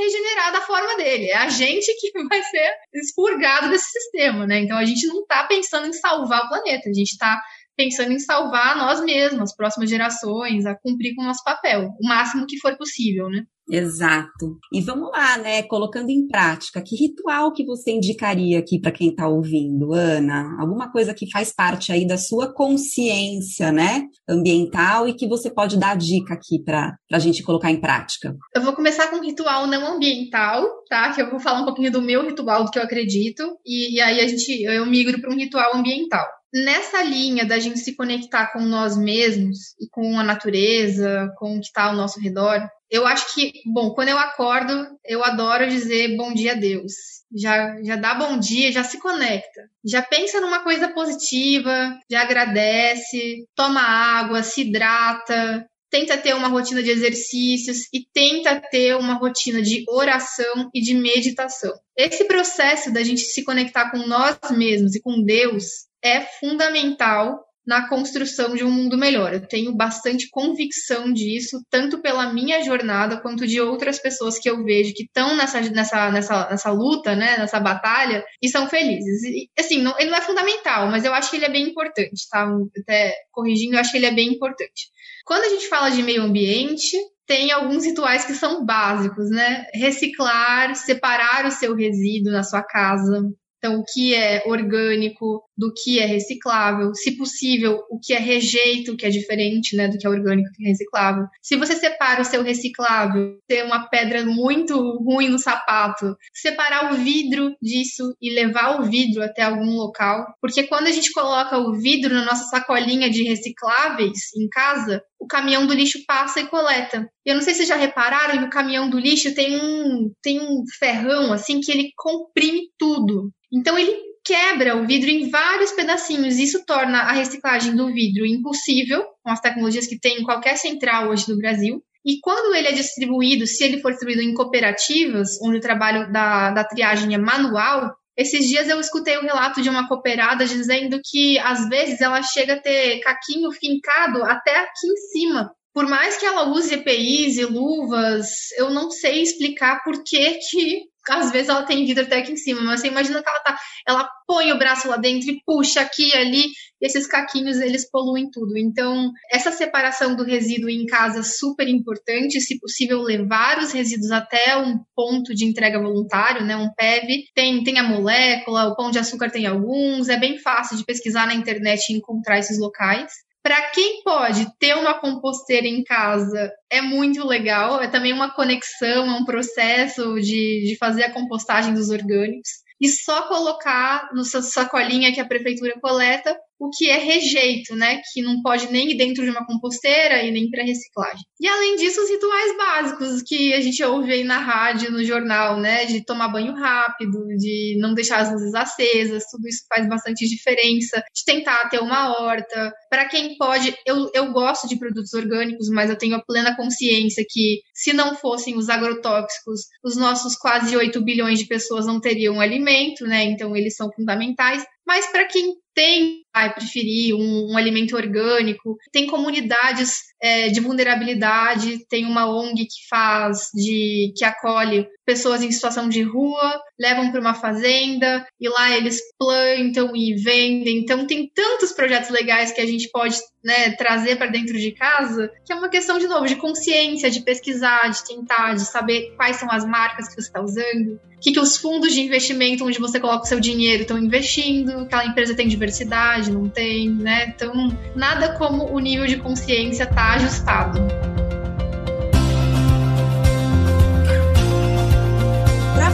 regenerar 0.02 0.52
da 0.52 0.60
forma 0.60 0.96
dele. 0.98 1.30
É 1.30 1.36
a 1.36 1.48
gente 1.48 1.94
que 1.98 2.12
vai 2.28 2.42
ser 2.42 2.72
expurgado 2.92 3.70
desse 3.70 3.90
sistema, 3.90 4.46
né? 4.46 4.60
Então 4.60 4.76
a 4.76 4.84
gente 4.84 5.06
não 5.06 5.24
tá 5.24 5.44
pensando 5.44 5.86
em 5.86 5.94
salvar 5.94 6.42
o 6.42 6.48
planeta, 6.48 6.90
a 6.90 6.92
gente 6.92 7.16
tá 7.16 7.40
pensando 7.76 8.12
em 8.12 8.18
salvar 8.18 8.76
nós 8.76 9.02
mesmos, 9.04 9.42
as 9.42 9.56
próximas 9.56 9.90
gerações, 9.90 10.66
a 10.66 10.74
cumprir 10.74 11.14
com 11.14 11.22
o 11.22 11.26
nosso 11.26 11.42
papel, 11.44 11.90
o 12.00 12.08
máximo 12.08 12.46
que 12.46 12.58
for 12.58 12.76
possível, 12.76 13.28
né? 13.28 13.44
Exato. 13.70 14.58
E 14.72 14.80
vamos 14.80 15.10
lá, 15.10 15.38
né? 15.38 15.62
Colocando 15.62 16.10
em 16.10 16.26
prática, 16.26 16.82
que 16.82 16.96
ritual 16.96 17.52
que 17.52 17.64
você 17.64 17.92
indicaria 17.92 18.58
aqui 18.58 18.78
para 18.78 18.92
quem 18.92 19.08
está 19.08 19.26
ouvindo, 19.26 19.94
Ana? 19.94 20.56
Alguma 20.60 20.92
coisa 20.92 21.14
que 21.14 21.30
faz 21.30 21.52
parte 21.52 21.90
aí 21.90 22.06
da 22.06 22.18
sua 22.18 22.52
consciência, 22.52 23.72
né? 23.72 24.02
Ambiental 24.28 25.08
e 25.08 25.14
que 25.14 25.26
você 25.26 25.50
pode 25.50 25.78
dar 25.78 25.96
dica 25.96 26.34
aqui 26.34 26.62
para 26.62 26.94
a 27.10 27.18
gente 27.18 27.42
colocar 27.42 27.70
em 27.70 27.80
prática. 27.80 28.36
Eu 28.54 28.62
vou 28.62 28.74
começar 28.74 29.08
com 29.08 29.16
um 29.16 29.24
ritual 29.24 29.66
não 29.66 29.96
ambiental, 29.96 30.66
tá? 30.88 31.12
Que 31.14 31.22
eu 31.22 31.30
vou 31.30 31.40
falar 31.40 31.62
um 31.62 31.64
pouquinho 31.64 31.90
do 31.90 32.02
meu 32.02 32.22
ritual, 32.22 32.64
do 32.64 32.70
que 32.70 32.78
eu 32.78 32.82
acredito, 32.82 33.42
e, 33.64 33.96
e 33.96 34.00
aí 34.00 34.20
a 34.20 34.28
gente 34.28 34.62
eu 34.62 34.84
migro 34.84 35.20
para 35.20 35.32
um 35.32 35.36
ritual 35.36 35.74
ambiental 35.74 36.26
nessa 36.54 37.02
linha 37.02 37.44
da 37.44 37.58
gente 37.58 37.80
se 37.80 37.96
conectar 37.96 38.52
com 38.52 38.60
nós 38.60 38.96
mesmos 38.96 39.74
e 39.80 39.88
com 39.88 40.16
a 40.18 40.22
natureza, 40.22 41.32
com 41.36 41.56
o 41.56 41.60
que 41.60 41.66
está 41.66 41.84
ao 41.84 41.96
nosso 41.96 42.20
redor, 42.20 42.60
eu 42.88 43.04
acho 43.04 43.34
que, 43.34 43.52
bom, 43.66 43.90
quando 43.90 44.10
eu 44.10 44.18
acordo, 44.18 44.86
eu 45.04 45.24
adoro 45.24 45.66
dizer 45.66 46.16
bom 46.16 46.32
dia 46.32 46.52
a 46.52 46.54
Deus. 46.54 46.92
Já, 47.34 47.82
já 47.82 47.96
dá 47.96 48.14
bom 48.14 48.38
dia, 48.38 48.70
já 48.70 48.84
se 48.84 49.00
conecta. 49.00 49.62
Já 49.84 50.00
pensa 50.00 50.40
numa 50.40 50.62
coisa 50.62 50.86
positiva, 50.86 51.98
já 52.08 52.22
agradece, 52.22 53.48
toma 53.56 53.80
água, 53.80 54.44
se 54.44 54.60
hidrata, 54.60 55.68
tenta 55.94 56.18
ter 56.18 56.34
uma 56.34 56.48
rotina 56.48 56.82
de 56.82 56.90
exercícios 56.90 57.86
e 57.92 58.04
tenta 58.12 58.60
ter 58.60 58.96
uma 58.96 59.14
rotina 59.14 59.62
de 59.62 59.84
oração 59.88 60.68
e 60.74 60.80
de 60.80 60.92
meditação. 60.92 61.72
Esse 61.96 62.24
processo 62.24 62.92
da 62.92 63.04
gente 63.04 63.20
se 63.20 63.44
conectar 63.44 63.92
com 63.92 63.98
nós 63.98 64.36
mesmos 64.50 64.96
e 64.96 65.00
com 65.00 65.22
Deus 65.22 65.86
é 66.02 66.20
fundamental 66.40 67.44
na 67.66 67.88
construção 67.88 68.54
de 68.54 68.64
um 68.64 68.70
mundo 68.70 68.96
melhor. 68.96 69.32
Eu 69.32 69.46
tenho 69.46 69.74
bastante 69.74 70.28
convicção 70.30 71.12
disso, 71.12 71.64
tanto 71.70 72.00
pela 72.00 72.32
minha 72.32 72.62
jornada 72.62 73.20
quanto 73.20 73.46
de 73.46 73.60
outras 73.60 73.98
pessoas 73.98 74.38
que 74.38 74.48
eu 74.48 74.62
vejo 74.62 74.94
que 74.94 75.04
estão 75.04 75.36
nessa, 75.36 75.60
nessa, 75.60 76.10
nessa, 76.10 76.50
nessa 76.50 76.70
luta, 76.70 77.14
né, 77.16 77.38
nessa 77.38 77.58
batalha, 77.58 78.24
e 78.42 78.48
são 78.48 78.68
felizes. 78.68 79.22
E, 79.24 79.48
assim, 79.58 79.80
não, 79.80 79.98
ele 79.98 80.10
não 80.10 80.18
é 80.18 80.22
fundamental, 80.22 80.88
mas 80.88 81.04
eu 81.04 81.14
acho 81.14 81.30
que 81.30 81.36
ele 81.36 81.46
é 81.46 81.50
bem 81.50 81.68
importante, 81.68 82.28
tá? 82.30 82.46
Até 82.82 83.14
corrigindo, 83.32 83.74
eu 83.74 83.80
acho 83.80 83.90
que 83.90 83.98
ele 83.98 84.06
é 84.06 84.14
bem 84.14 84.28
importante. 84.28 84.88
Quando 85.24 85.44
a 85.44 85.48
gente 85.48 85.68
fala 85.68 85.90
de 85.90 86.02
meio 86.02 86.22
ambiente, 86.22 86.96
tem 87.26 87.50
alguns 87.50 87.86
rituais 87.86 88.26
que 88.26 88.34
são 88.34 88.64
básicos, 88.64 89.30
né? 89.30 89.66
Reciclar, 89.72 90.74
separar 90.76 91.46
o 91.46 91.50
seu 91.50 91.74
resíduo 91.74 92.30
na 92.30 92.42
sua 92.42 92.62
casa, 92.62 93.22
então, 93.64 93.80
o 93.80 93.84
que 93.94 94.14
é 94.14 94.42
orgânico, 94.44 95.42
do 95.56 95.72
que 95.72 95.98
é 95.98 96.06
reciclável, 96.06 96.94
se 96.94 97.16
possível, 97.16 97.82
o 97.90 97.98
que 97.98 98.12
é 98.12 98.18
rejeito, 98.18 98.96
que 98.96 99.06
é 99.06 99.10
diferente, 99.10 99.76
né, 99.76 99.88
do 99.88 99.96
que 99.96 100.06
é 100.06 100.10
orgânico 100.10 100.50
e 100.58 100.66
é 100.66 100.68
reciclável. 100.68 101.26
Se 101.42 101.56
você 101.56 101.76
separa 101.76 102.22
o 102.22 102.24
seu 102.24 102.42
reciclável, 102.42 103.38
ter 103.46 103.64
uma 103.64 103.88
pedra 103.88 104.24
muito 104.24 104.76
ruim 104.98 105.28
no 105.28 105.38
sapato, 105.38 106.16
separar 106.32 106.92
o 106.92 106.96
vidro 106.96 107.54
disso 107.62 108.14
e 108.20 108.30
levar 108.30 108.80
o 108.80 108.84
vidro 108.84 109.22
até 109.22 109.42
algum 109.42 109.76
local, 109.76 110.26
porque 110.40 110.64
quando 110.64 110.86
a 110.86 110.92
gente 110.92 111.12
coloca 111.12 111.58
o 111.58 111.74
vidro 111.74 112.14
na 112.14 112.24
nossa 112.24 112.44
sacolinha 112.44 113.08
de 113.08 113.22
recicláveis 113.22 114.34
em 114.36 114.48
casa, 114.48 115.02
o 115.18 115.26
caminhão 115.26 115.66
do 115.66 115.74
lixo 115.74 116.04
passa 116.06 116.40
e 116.40 116.46
coleta. 116.46 117.08
Eu 117.24 117.34
não 117.34 117.42
sei 117.42 117.54
se 117.54 117.58
vocês 117.58 117.68
já 117.68 117.76
repararam 117.76 118.38
que 118.38 118.44
o 118.44 118.50
caminhão 118.50 118.90
do 118.90 118.98
lixo 118.98 119.34
tem 119.34 119.56
um, 119.56 120.12
tem 120.22 120.40
um 120.40 120.62
ferrão 120.78 121.32
assim 121.32 121.60
que 121.60 121.72
ele 121.72 121.90
comprime 121.96 122.68
tudo. 122.78 123.30
Então 123.50 123.78
ele 123.78 123.96
quebra 124.24 124.76
o 124.76 124.86
vidro 124.86 125.10
em 125.10 125.28
vários 125.28 125.72
pedacinhos. 125.72 126.38
Isso 126.38 126.64
torna 126.64 127.00
a 127.00 127.12
reciclagem 127.12 127.76
do 127.76 127.92
vidro 127.92 128.24
impossível 128.24 129.04
com 129.22 129.30
as 129.30 129.40
tecnologias 129.40 129.86
que 129.86 129.98
tem 129.98 130.20
em 130.20 130.24
qualquer 130.24 130.56
central 130.56 131.10
hoje 131.10 131.26
do 131.26 131.36
Brasil. 131.36 131.82
E 132.04 132.18
quando 132.20 132.54
ele 132.54 132.68
é 132.68 132.72
distribuído, 132.72 133.46
se 133.46 133.64
ele 133.64 133.80
for 133.80 133.90
distribuído 133.90 134.22
em 134.22 134.34
cooperativas, 134.34 135.38
onde 135.42 135.58
o 135.58 135.60
trabalho 135.60 136.10
da, 136.12 136.50
da 136.50 136.64
triagem 136.64 137.14
é 137.14 137.18
manual, 137.18 137.94
esses 138.16 138.46
dias 138.46 138.68
eu 138.68 138.78
escutei 138.78 139.16
o 139.16 139.20
um 139.20 139.24
relato 139.24 139.60
de 139.60 139.68
uma 139.68 139.88
cooperada 139.88 140.44
dizendo 140.44 141.00
que 141.04 141.38
às 141.38 141.68
vezes 141.68 142.00
ela 142.00 142.22
chega 142.22 142.54
a 142.54 142.60
ter 142.60 143.00
caquinho 143.00 143.50
fincado 143.50 144.22
até 144.22 144.56
aqui 144.58 144.86
em 144.86 144.96
cima. 145.12 145.50
Por 145.72 145.88
mais 145.88 146.16
que 146.16 146.24
ela 146.24 146.48
use 146.50 146.74
EPIs 146.74 147.36
e 147.36 147.44
luvas, 147.44 148.52
eu 148.56 148.70
não 148.70 148.90
sei 148.90 149.22
explicar 149.22 149.82
por 149.82 150.04
que, 150.04 150.38
que 150.48 150.82
às 151.12 151.30
vezes 151.30 151.48
ela 151.48 151.62
tem 151.64 151.84
vidro 151.84 152.04
até 152.04 152.18
aqui 152.18 152.32
em 152.32 152.36
cima, 152.36 152.60
mas 152.62 152.80
você 152.80 152.88
imagina 152.88 153.22
que 153.22 153.28
ela 153.28 153.40
tá, 153.40 153.58
ela 153.86 154.08
põe 154.26 154.52
o 154.52 154.58
braço 154.58 154.88
lá 154.88 154.96
dentro 154.96 155.30
e 155.30 155.40
puxa 155.44 155.80
aqui 155.80 156.14
ali, 156.14 156.44
e 156.80 156.86
esses 156.86 157.06
caquinhos 157.06 157.60
eles 157.60 157.88
poluem 157.90 158.30
tudo. 158.30 158.56
Então, 158.56 159.10
essa 159.30 159.50
separação 159.50 160.14
do 160.14 160.24
resíduo 160.24 160.70
em 160.70 160.86
casa 160.86 161.20
é 161.20 161.22
super 161.22 161.68
importante, 161.68 162.40
se 162.40 162.58
possível 162.58 163.02
levar 163.02 163.58
os 163.58 163.72
resíduos 163.72 164.10
até 164.10 164.56
um 164.56 164.78
ponto 164.94 165.34
de 165.34 165.44
entrega 165.44 165.80
voluntário, 165.80 166.44
né, 166.44 166.56
um 166.56 166.72
PEV. 166.74 167.24
Tem 167.34 167.62
tem 167.64 167.78
a 167.78 167.82
molécula, 167.82 168.68
o 168.68 168.76
pão 168.76 168.90
de 168.90 168.98
açúcar 168.98 169.30
tem 169.30 169.46
alguns, 169.46 170.08
é 170.08 170.16
bem 170.16 170.38
fácil 170.38 170.76
de 170.76 170.84
pesquisar 170.84 171.26
na 171.26 171.34
internet 171.34 171.90
e 171.90 171.96
encontrar 171.96 172.38
esses 172.38 172.58
locais. 172.58 173.12
Para 173.44 173.60
quem 173.72 174.02
pode 174.02 174.46
ter 174.58 174.74
uma 174.74 174.98
composteira 174.98 175.66
em 175.66 175.84
casa, 175.84 176.50
é 176.70 176.80
muito 176.80 177.26
legal. 177.26 177.78
É 177.78 177.86
também 177.86 178.10
uma 178.10 178.34
conexão, 178.34 179.06
é 179.06 179.20
um 179.20 179.24
processo 179.26 180.14
de, 180.14 180.64
de 180.66 180.76
fazer 180.80 181.02
a 181.04 181.12
compostagem 181.12 181.74
dos 181.74 181.90
orgânicos. 181.90 182.48
E 182.80 182.88
só 182.88 183.28
colocar 183.28 184.08
no 184.14 184.24
sacolinha 184.24 185.12
que 185.12 185.20
a 185.20 185.28
prefeitura 185.28 185.78
coleta 185.78 186.34
o 186.58 186.70
que 186.70 186.88
é 186.88 186.98
rejeito, 186.98 187.74
né? 187.74 188.00
Que 188.12 188.22
não 188.22 188.40
pode 188.42 188.70
nem 188.70 188.90
ir 188.90 188.96
dentro 188.96 189.24
de 189.24 189.30
uma 189.30 189.46
composteira 189.46 190.22
e 190.22 190.30
nem 190.30 190.50
para 190.50 190.64
reciclagem. 190.64 191.24
E 191.40 191.48
além 191.48 191.76
disso, 191.76 192.00
os 192.00 192.08
rituais 192.08 192.56
básicos 192.56 193.22
que 193.22 193.52
a 193.52 193.60
gente 193.60 193.82
ouve 193.82 194.12
aí 194.12 194.24
na 194.24 194.38
rádio, 194.38 194.90
no 194.90 195.04
jornal, 195.04 195.60
né? 195.60 195.84
De 195.84 196.04
tomar 196.04 196.28
banho 196.28 196.54
rápido, 196.54 197.26
de 197.36 197.76
não 197.78 197.94
deixar 197.94 198.18
as 198.20 198.32
luzes 198.32 198.54
acesas, 198.54 199.24
tudo 199.30 199.48
isso 199.48 199.64
faz 199.68 199.88
bastante 199.88 200.28
diferença. 200.28 201.02
De 201.14 201.24
tentar 201.24 201.68
ter 201.68 201.80
uma 201.80 202.18
horta. 202.20 202.72
Para 202.88 203.06
quem 203.06 203.36
pode, 203.36 203.74
eu, 203.86 204.10
eu 204.14 204.32
gosto 204.32 204.68
de 204.68 204.78
produtos 204.78 205.12
orgânicos, 205.12 205.68
mas 205.68 205.90
eu 205.90 205.98
tenho 205.98 206.16
a 206.16 206.22
plena 206.22 206.56
consciência 206.56 207.24
que 207.28 207.60
se 207.74 207.92
não 207.92 208.14
fossem 208.14 208.56
os 208.56 208.68
agrotóxicos, 208.68 209.62
os 209.84 209.96
nossos 209.96 210.36
quase 210.36 210.76
8 210.76 211.02
bilhões 211.02 211.38
de 211.38 211.46
pessoas 211.46 211.86
não 211.86 212.00
teriam 212.00 212.40
alimento, 212.40 213.04
né? 213.04 213.24
Então 213.24 213.56
eles 213.56 213.76
são 213.76 213.90
fundamentais. 213.92 214.64
Mas 214.86 215.10
para 215.10 215.26
quem 215.26 215.54
tem, 215.74 216.22
vai 216.32 216.52
preferir 216.54 217.14
um, 217.14 217.52
um, 217.52 217.56
alimento 217.56 217.96
orgânico, 217.96 218.76
tem 218.92 219.06
comunidades 219.06 219.98
é, 220.22 220.48
de 220.48 220.60
vulnerabilidade, 220.60 221.84
tem 221.88 222.06
uma 222.06 222.26
ONG 222.26 222.64
que 222.64 222.88
faz, 222.88 223.48
de 223.54 224.12
que 224.16 224.24
acolhe 224.24 224.86
pessoas 225.04 225.42
em 225.42 225.52
situação 225.52 225.88
de 225.88 226.02
rua, 226.02 226.60
levam 226.78 227.10
para 227.10 227.20
uma 227.20 227.34
fazenda 227.34 228.26
e 228.40 228.48
lá 228.48 228.70
eles 228.76 229.00
plantam 229.18 229.94
e 229.94 230.14
vendem. 230.14 230.78
Então 230.78 231.06
tem 231.06 231.30
tantos 231.34 231.72
projetos 231.72 232.10
legais 232.10 232.52
que 232.52 232.60
a 232.60 232.66
gente 232.66 232.88
pode 232.90 233.16
né, 233.44 233.72
trazer 233.72 234.16
para 234.16 234.30
dentro 234.30 234.58
de 234.58 234.72
casa, 234.72 235.30
que 235.44 235.52
é 235.52 235.56
uma 235.56 235.68
questão 235.68 235.98
de 235.98 236.06
novo 236.06 236.26
de 236.26 236.36
consciência, 236.36 237.10
de 237.10 237.20
pesquisar, 237.20 237.90
de 237.90 238.06
tentar, 238.06 238.54
de 238.54 238.64
saber 238.64 239.14
quais 239.16 239.36
são 239.36 239.50
as 239.50 239.64
marcas 239.66 240.08
que 240.08 240.14
você 240.14 240.28
está 240.28 240.40
usando, 240.40 240.94
o 240.94 241.20
que, 241.20 241.32
que 241.32 241.40
os 241.40 241.56
fundos 241.56 241.92
de 241.92 242.00
investimento 242.00 242.64
onde 242.64 242.78
você 242.78 242.98
coloca 242.98 243.24
o 243.24 243.28
seu 243.28 243.40
dinheiro 243.40 243.82
estão 243.82 243.98
investindo, 243.98 244.70
aquela 244.80 245.04
empresa 245.04 245.34
tem 245.34 245.48
diversidade, 245.64 246.30
não 246.30 246.48
tem, 246.48 246.90
né? 246.90 247.32
Então 247.34 247.76
nada 247.94 248.34
como 248.34 248.72
o 248.72 248.78
nível 248.78 249.06
de 249.06 249.16
consciência 249.16 249.86
tá 249.86 250.14
ajustado. 250.14 250.80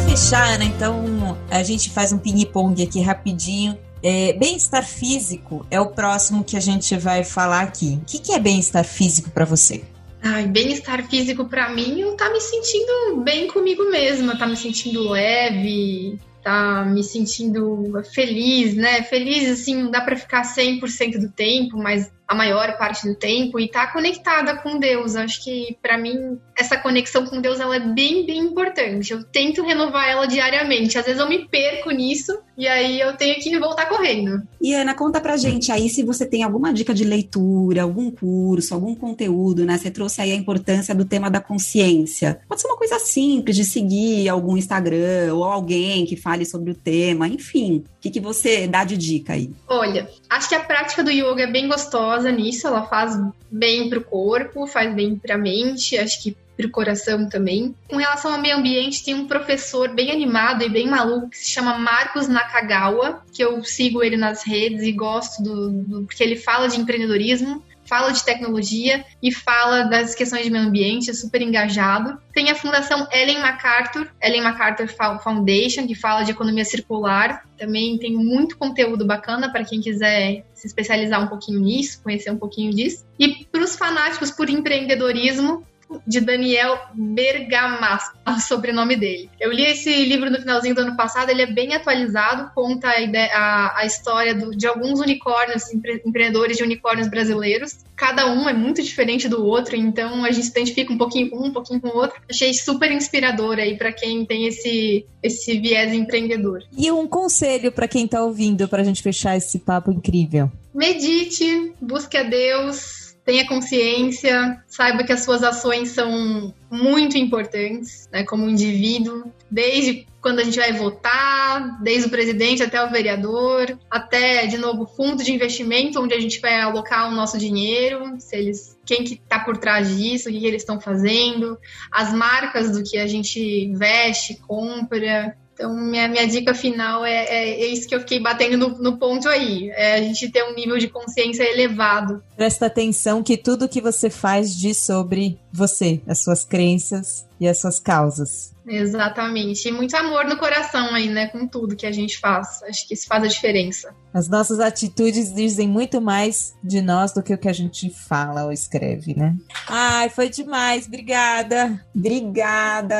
fechar, 0.08 0.54
Ana, 0.54 0.64
então 0.64 1.38
a 1.48 1.62
gente 1.62 1.88
faz 1.88 2.12
um 2.12 2.18
ping-pong 2.18 2.82
aqui 2.82 3.00
rapidinho. 3.00 3.78
É, 4.02 4.32
bem-estar 4.32 4.84
físico 4.84 5.64
é 5.70 5.80
o 5.80 5.90
próximo 5.90 6.42
que 6.42 6.56
a 6.56 6.60
gente 6.60 6.96
vai 6.96 7.22
falar 7.22 7.60
aqui. 7.60 8.00
O 8.02 8.04
que, 8.04 8.18
que 8.18 8.32
é 8.32 8.38
bem-estar 8.40 8.84
físico 8.84 9.30
para 9.30 9.44
você? 9.44 9.84
Ai, 10.20 10.48
bem-estar 10.48 11.08
físico 11.08 11.44
para 11.44 11.70
mim, 11.70 12.00
eu 12.00 12.16
tá 12.16 12.28
me 12.28 12.40
sentindo 12.40 13.22
bem 13.22 13.46
comigo 13.46 13.88
mesma, 13.88 14.36
tá 14.36 14.46
me 14.46 14.56
sentindo 14.56 15.08
leve, 15.08 16.18
tá 16.42 16.84
me 16.84 17.02
sentindo 17.02 17.92
feliz, 18.12 18.74
né? 18.74 19.02
Feliz, 19.02 19.48
assim, 19.50 19.82
não 19.82 19.90
dá 19.90 20.00
para 20.00 20.16
ficar 20.16 20.42
100% 20.42 21.18
do 21.18 21.30
tempo, 21.30 21.76
mas 21.76 22.10
a 22.30 22.34
maior 22.34 22.78
parte 22.78 23.08
do 23.08 23.14
tempo 23.16 23.58
e 23.58 23.68
tá 23.68 23.88
conectada 23.88 24.56
com 24.56 24.78
Deus. 24.78 25.16
Acho 25.16 25.42
que 25.42 25.76
para 25.82 25.98
mim 25.98 26.38
essa 26.56 26.78
conexão 26.78 27.26
com 27.26 27.40
Deus 27.40 27.58
ela 27.58 27.74
é 27.74 27.80
bem, 27.80 28.24
bem 28.24 28.38
importante. 28.38 29.12
Eu 29.12 29.24
tento 29.24 29.64
renovar 29.64 30.08
ela 30.08 30.26
diariamente. 30.26 30.96
Às 30.96 31.06
vezes 31.06 31.20
eu 31.20 31.28
me 31.28 31.48
perco 31.48 31.90
nisso 31.90 32.40
e 32.60 32.68
aí 32.68 33.00
eu 33.00 33.16
tenho 33.16 33.40
que 33.40 33.58
voltar 33.58 33.86
correndo. 33.86 34.42
E 34.60 34.74
Ana, 34.74 34.94
conta 34.94 35.18
pra 35.18 35.38
gente 35.38 35.72
aí 35.72 35.88
se 35.88 36.02
você 36.02 36.26
tem 36.26 36.42
alguma 36.42 36.74
dica 36.74 36.92
de 36.92 37.04
leitura, 37.04 37.84
algum 37.84 38.10
curso, 38.10 38.74
algum 38.74 38.94
conteúdo, 38.94 39.64
né? 39.64 39.78
Você 39.78 39.90
trouxe 39.90 40.20
aí 40.20 40.30
a 40.30 40.34
importância 40.34 40.94
do 40.94 41.06
tema 41.06 41.30
da 41.30 41.40
consciência. 41.40 42.38
Pode 42.46 42.60
ser 42.60 42.68
uma 42.68 42.76
coisa 42.76 42.98
simples 42.98 43.56
de 43.56 43.64
seguir 43.64 44.28
algum 44.28 44.58
Instagram 44.58 45.32
ou 45.32 45.42
alguém 45.42 46.04
que 46.04 46.16
fale 46.16 46.44
sobre 46.44 46.72
o 46.72 46.74
tema, 46.74 47.26
enfim. 47.26 47.82
O 47.96 47.98
que, 47.98 48.10
que 48.10 48.20
você 48.20 48.66
dá 48.66 48.84
de 48.84 48.98
dica 48.98 49.32
aí? 49.32 49.50
Olha, 49.66 50.10
acho 50.28 50.50
que 50.50 50.54
a 50.54 50.60
prática 50.60 51.02
do 51.02 51.10
yoga 51.10 51.44
é 51.44 51.50
bem 51.50 51.66
gostosa 51.66 52.30
nisso, 52.30 52.66
ela 52.66 52.84
faz 52.84 53.18
bem 53.50 53.88
pro 53.88 54.04
corpo, 54.04 54.66
faz 54.66 54.94
bem 54.94 55.16
pra 55.16 55.38
mente, 55.38 55.96
acho 55.96 56.22
que 56.22 56.36
para 56.60 56.68
o 56.68 56.70
coração 56.70 57.28
também. 57.28 57.74
Com 57.88 57.96
relação 57.96 58.32
ao 58.32 58.40
meio 58.40 58.56
ambiente, 58.56 59.04
tem 59.04 59.14
um 59.14 59.26
professor 59.26 59.88
bem 59.94 60.10
animado 60.10 60.62
e 60.62 60.68
bem 60.68 60.88
maluco 60.88 61.30
que 61.30 61.38
se 61.38 61.50
chama 61.50 61.78
Marcos 61.78 62.28
Nakagawa, 62.28 63.22
que 63.32 63.42
eu 63.42 63.62
sigo 63.64 64.02
ele 64.02 64.16
nas 64.16 64.44
redes 64.44 64.82
e 64.82 64.92
gosto 64.92 65.42
do, 65.42 65.70
do 65.70 66.02
porque 66.04 66.22
ele 66.22 66.36
fala 66.36 66.68
de 66.68 66.78
empreendedorismo 66.78 67.62
fala 67.90 68.12
de 68.12 68.24
tecnologia 68.24 69.04
e 69.20 69.32
fala 69.32 69.82
das 69.82 70.14
questões 70.14 70.44
de 70.44 70.50
meio 70.50 70.64
ambiente, 70.64 71.10
é 71.10 71.12
super 71.12 71.42
engajado. 71.42 72.16
Tem 72.32 72.48
a 72.48 72.54
Fundação 72.54 73.08
Ellen 73.12 73.40
MacArthur, 73.40 74.06
Ellen 74.22 74.42
MacArthur 74.42 74.86
Foundation, 75.20 75.88
que 75.88 75.96
fala 75.96 76.22
de 76.22 76.30
economia 76.30 76.64
circular. 76.64 77.44
Também 77.58 77.98
tem 77.98 78.14
muito 78.14 78.56
conteúdo 78.56 79.04
bacana 79.04 79.50
para 79.50 79.64
quem 79.64 79.80
quiser 79.80 80.44
se 80.54 80.68
especializar 80.68 81.20
um 81.20 81.26
pouquinho 81.26 81.58
nisso, 81.58 82.00
conhecer 82.00 82.30
um 82.30 82.38
pouquinho 82.38 82.70
disso. 82.70 83.04
E 83.18 83.44
para 83.46 83.62
os 83.62 83.74
fanáticos 83.74 84.30
por 84.30 84.48
empreendedorismo, 84.48 85.66
de 86.06 86.20
Daniel 86.20 86.78
Bergamasco, 86.94 88.16
o 88.26 88.40
sobrenome 88.40 88.96
dele. 88.96 89.30
Eu 89.38 89.52
li 89.52 89.64
esse 89.64 90.04
livro 90.04 90.30
no 90.30 90.38
finalzinho 90.38 90.74
do 90.74 90.82
ano 90.82 90.96
passado, 90.96 91.30
ele 91.30 91.42
é 91.42 91.46
bem 91.46 91.74
atualizado, 91.74 92.50
conta 92.54 92.88
a, 92.88 93.00
ideia, 93.00 93.30
a, 93.34 93.80
a 93.80 93.86
história 93.86 94.34
do, 94.34 94.50
de 94.56 94.66
alguns 94.66 95.00
unicórnios, 95.00 95.72
empre, 95.72 96.02
empreendedores 96.04 96.56
de 96.56 96.62
unicórnios 96.62 97.08
brasileiros. 97.08 97.78
Cada 97.96 98.26
um 98.26 98.48
é 98.48 98.52
muito 98.52 98.82
diferente 98.82 99.28
do 99.28 99.44
outro, 99.44 99.76
então 99.76 100.24
a 100.24 100.30
gente 100.30 100.46
se 100.46 100.50
identifica 100.50 100.92
um 100.92 100.98
pouquinho 100.98 101.30
com 101.30 101.36
um, 101.36 101.46
um 101.46 101.52
pouquinho 101.52 101.80
com 101.80 101.88
o 101.88 101.96
outro. 101.96 102.20
Achei 102.28 102.52
super 102.54 102.90
inspirador 102.90 103.58
aí 103.58 103.76
para 103.76 103.92
quem 103.92 104.24
tem 104.24 104.46
esse, 104.46 105.06
esse 105.22 105.58
viés 105.58 105.92
empreendedor. 105.92 106.62
E 106.76 106.90
um 106.90 107.06
conselho 107.06 107.70
para 107.72 107.88
quem 107.88 108.04
está 108.04 108.22
ouvindo, 108.22 108.68
para 108.68 108.82
a 108.82 108.84
gente 108.84 109.02
fechar 109.02 109.36
esse 109.36 109.58
papo 109.58 109.90
incrível. 109.90 110.50
Medite, 110.74 111.72
busque 111.80 112.16
a 112.16 112.22
Deus, 112.22 112.99
tenha 113.30 113.46
consciência, 113.46 114.60
saiba 114.66 115.04
que 115.04 115.12
as 115.12 115.22
suas 115.22 115.44
ações 115.44 115.90
são 115.90 116.52
muito 116.68 117.16
importantes, 117.16 118.08
né, 118.10 118.24
como 118.24 118.50
indivíduo, 118.50 119.32
desde 119.48 120.04
quando 120.20 120.40
a 120.40 120.44
gente 120.44 120.58
vai 120.58 120.72
votar, 120.72 121.80
desde 121.80 122.08
o 122.08 122.10
presidente 122.10 122.60
até 122.60 122.82
o 122.82 122.90
vereador, 122.90 123.78
até, 123.88 124.48
de 124.48 124.58
novo, 124.58 124.84
fundo 124.84 125.22
de 125.22 125.32
investimento, 125.32 126.00
onde 126.00 126.12
a 126.12 126.20
gente 126.20 126.40
vai 126.40 126.60
alocar 126.60 127.08
o 127.08 127.14
nosso 127.14 127.38
dinheiro, 127.38 128.16
se 128.18 128.36
eles, 128.36 128.76
quem 128.84 129.04
que 129.04 129.14
está 129.14 129.38
por 129.38 129.56
trás 129.56 129.96
disso, 129.96 130.28
o 130.28 130.32
que, 130.32 130.40
que 130.40 130.46
eles 130.46 130.62
estão 130.62 130.80
fazendo, 130.80 131.56
as 131.90 132.12
marcas 132.12 132.72
do 132.72 132.82
que 132.82 132.98
a 132.98 133.06
gente 133.06 133.72
veste, 133.76 134.40
compra, 134.40 135.36
então, 135.60 135.76
minha, 135.76 136.08
minha 136.08 136.26
dica 136.26 136.54
final 136.54 137.04
é, 137.04 137.26
é, 137.26 137.60
é, 137.60 137.66
isso 137.66 137.86
que 137.86 137.94
eu 137.94 138.00
fiquei 138.00 138.18
batendo 138.18 138.56
no, 138.56 138.78
no 138.78 138.96
ponto 138.96 139.28
aí. 139.28 139.70
É 139.72 139.96
a 139.96 140.02
gente 140.02 140.30
ter 140.30 140.42
um 140.42 140.54
nível 140.54 140.78
de 140.78 140.88
consciência 140.88 141.42
elevado. 141.42 142.22
Presta 142.34 142.64
atenção 142.64 143.22
que 143.22 143.36
tudo 143.36 143.68
que 143.68 143.82
você 143.82 144.08
faz 144.08 144.58
diz 144.58 144.78
sobre 144.78 145.38
você, 145.52 146.00
as 146.06 146.20
suas 146.20 146.46
crenças 146.46 147.26
e 147.38 147.46
as 147.46 147.58
suas 147.58 147.78
causas. 147.78 148.54
Exatamente. 148.66 149.68
E 149.68 149.72
muito 149.72 149.94
amor 149.96 150.24
no 150.24 150.38
coração 150.38 150.94
aí, 150.94 151.08
né? 151.08 151.26
Com 151.26 151.46
tudo 151.46 151.76
que 151.76 151.84
a 151.84 151.92
gente 151.92 152.18
faz. 152.18 152.62
Acho 152.62 152.88
que 152.88 152.94
isso 152.94 153.06
faz 153.06 153.24
a 153.24 153.26
diferença. 153.26 153.94
As 154.12 154.28
nossas 154.28 154.60
atitudes 154.60 155.32
dizem 155.32 155.68
muito 155.68 156.00
mais 156.00 156.54
de 156.62 156.80
nós 156.80 157.12
do 157.12 157.22
que 157.22 157.32
o 157.32 157.38
que 157.38 157.48
a 157.48 157.52
gente 157.52 157.90
fala 157.90 158.44
ou 158.44 158.52
escreve, 158.52 159.14
né? 159.14 159.36
Ai, 159.68 160.08
foi 160.08 160.28
demais. 160.28 160.86
Obrigada. 160.86 161.80
Obrigada, 161.94 162.96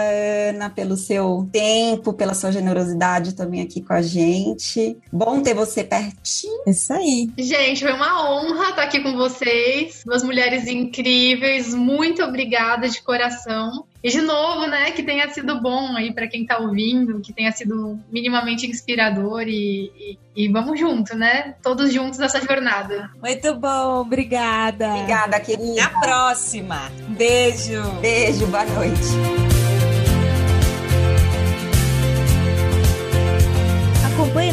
Ana, 0.49 0.70
pelo 0.70 0.96
seu 0.96 1.49
tempo, 1.53 2.12
pela 2.12 2.35
sua 2.35 2.53
generosidade 2.53 3.35
também 3.35 3.62
aqui 3.62 3.81
com 3.81 3.92
a 3.92 4.03
gente. 4.03 4.96
Bom 5.12 5.42
ter 5.42 5.55
você 5.55 5.83
pertinho. 5.83 6.62
Isso 6.66 6.92
aí. 6.92 7.29
Gente, 7.37 7.83
foi 7.83 7.92
uma 7.92 8.31
honra 8.31 8.70
estar 8.70 8.83
aqui 8.83 9.03
com 9.03 9.16
vocês. 9.16 10.03
Duas 10.07 10.23
mulheres 10.23 10.66
incríveis. 10.66 11.75
Muito 11.75 12.23
obrigada 12.23 12.88
de 12.88 13.03
coração. 13.03 13.85
E 14.03 14.09
de 14.09 14.20
novo, 14.23 14.66
né, 14.66 14.92
que 14.92 15.03
tenha 15.03 15.29
sido 15.29 15.61
bom 15.61 15.94
aí 15.94 16.12
para 16.12 16.27
quem 16.27 16.42
está 16.42 16.59
ouvindo, 16.59 17.20
que 17.20 17.35
tenha 17.35 17.53
sido 17.53 17.99
minimamente 18.11 18.66
inspirador 18.66 19.42
e, 19.46 19.92
e, 20.35 20.44
e, 20.44 20.49
vamos 20.49 20.79
junto, 21.01 21.17
né? 21.17 21.55
Todos 21.63 21.93
juntos 21.93 22.19
nessa 22.19 22.41
jornada. 22.41 23.11
Muito 23.21 23.55
bom, 23.55 24.01
obrigada. 24.01 24.95
Obrigada, 24.95 25.41
querida. 25.41 25.83
Até 25.85 25.97
a 25.97 26.01
próxima. 26.01 26.91
Beijo. 27.09 27.83
Beijo, 28.01 28.47
boa 28.47 28.65
noite. 28.65 29.60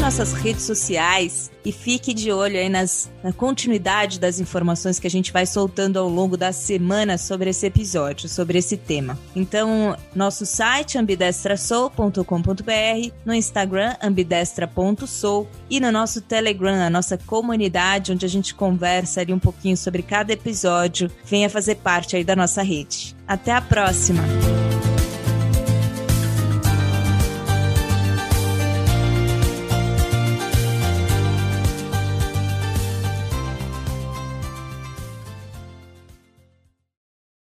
Nossas 0.07 0.31
redes 0.31 0.63
sociais 0.63 1.51
e 1.65 1.71
fique 1.73 2.13
de 2.13 2.31
olho 2.31 2.57
aí 2.57 2.69
nas, 2.69 3.11
na 3.21 3.33
continuidade 3.33 4.21
das 4.21 4.39
informações 4.39 4.99
que 4.99 5.07
a 5.07 5.09
gente 5.09 5.33
vai 5.33 5.45
soltando 5.45 5.99
ao 5.99 6.07
longo 6.07 6.37
da 6.37 6.53
semana 6.53 7.17
sobre 7.17 7.49
esse 7.49 7.65
episódio, 7.65 8.29
sobre 8.29 8.57
esse 8.57 8.77
tema. 8.77 9.19
Então, 9.35 9.97
nosso 10.15 10.45
site 10.45 10.97
ambidestrasoul.com.br, 10.97 13.11
no 13.25 13.33
Instagram 13.33 13.97
ambidestra.soul 14.01 15.45
e 15.69 15.81
no 15.81 15.91
nosso 15.91 16.21
Telegram, 16.21 16.85
a 16.85 16.89
nossa 16.89 17.17
comunidade, 17.17 18.13
onde 18.13 18.25
a 18.25 18.29
gente 18.29 18.55
conversa 18.55 19.19
ali 19.19 19.33
um 19.33 19.39
pouquinho 19.39 19.75
sobre 19.75 20.03
cada 20.03 20.31
episódio. 20.31 21.11
Venha 21.25 21.49
fazer 21.49 21.75
parte 21.75 22.15
aí 22.15 22.23
da 22.23 22.33
nossa 22.33 22.61
rede. 22.61 23.13
Até 23.27 23.51
a 23.51 23.59
próxima! 23.59 24.23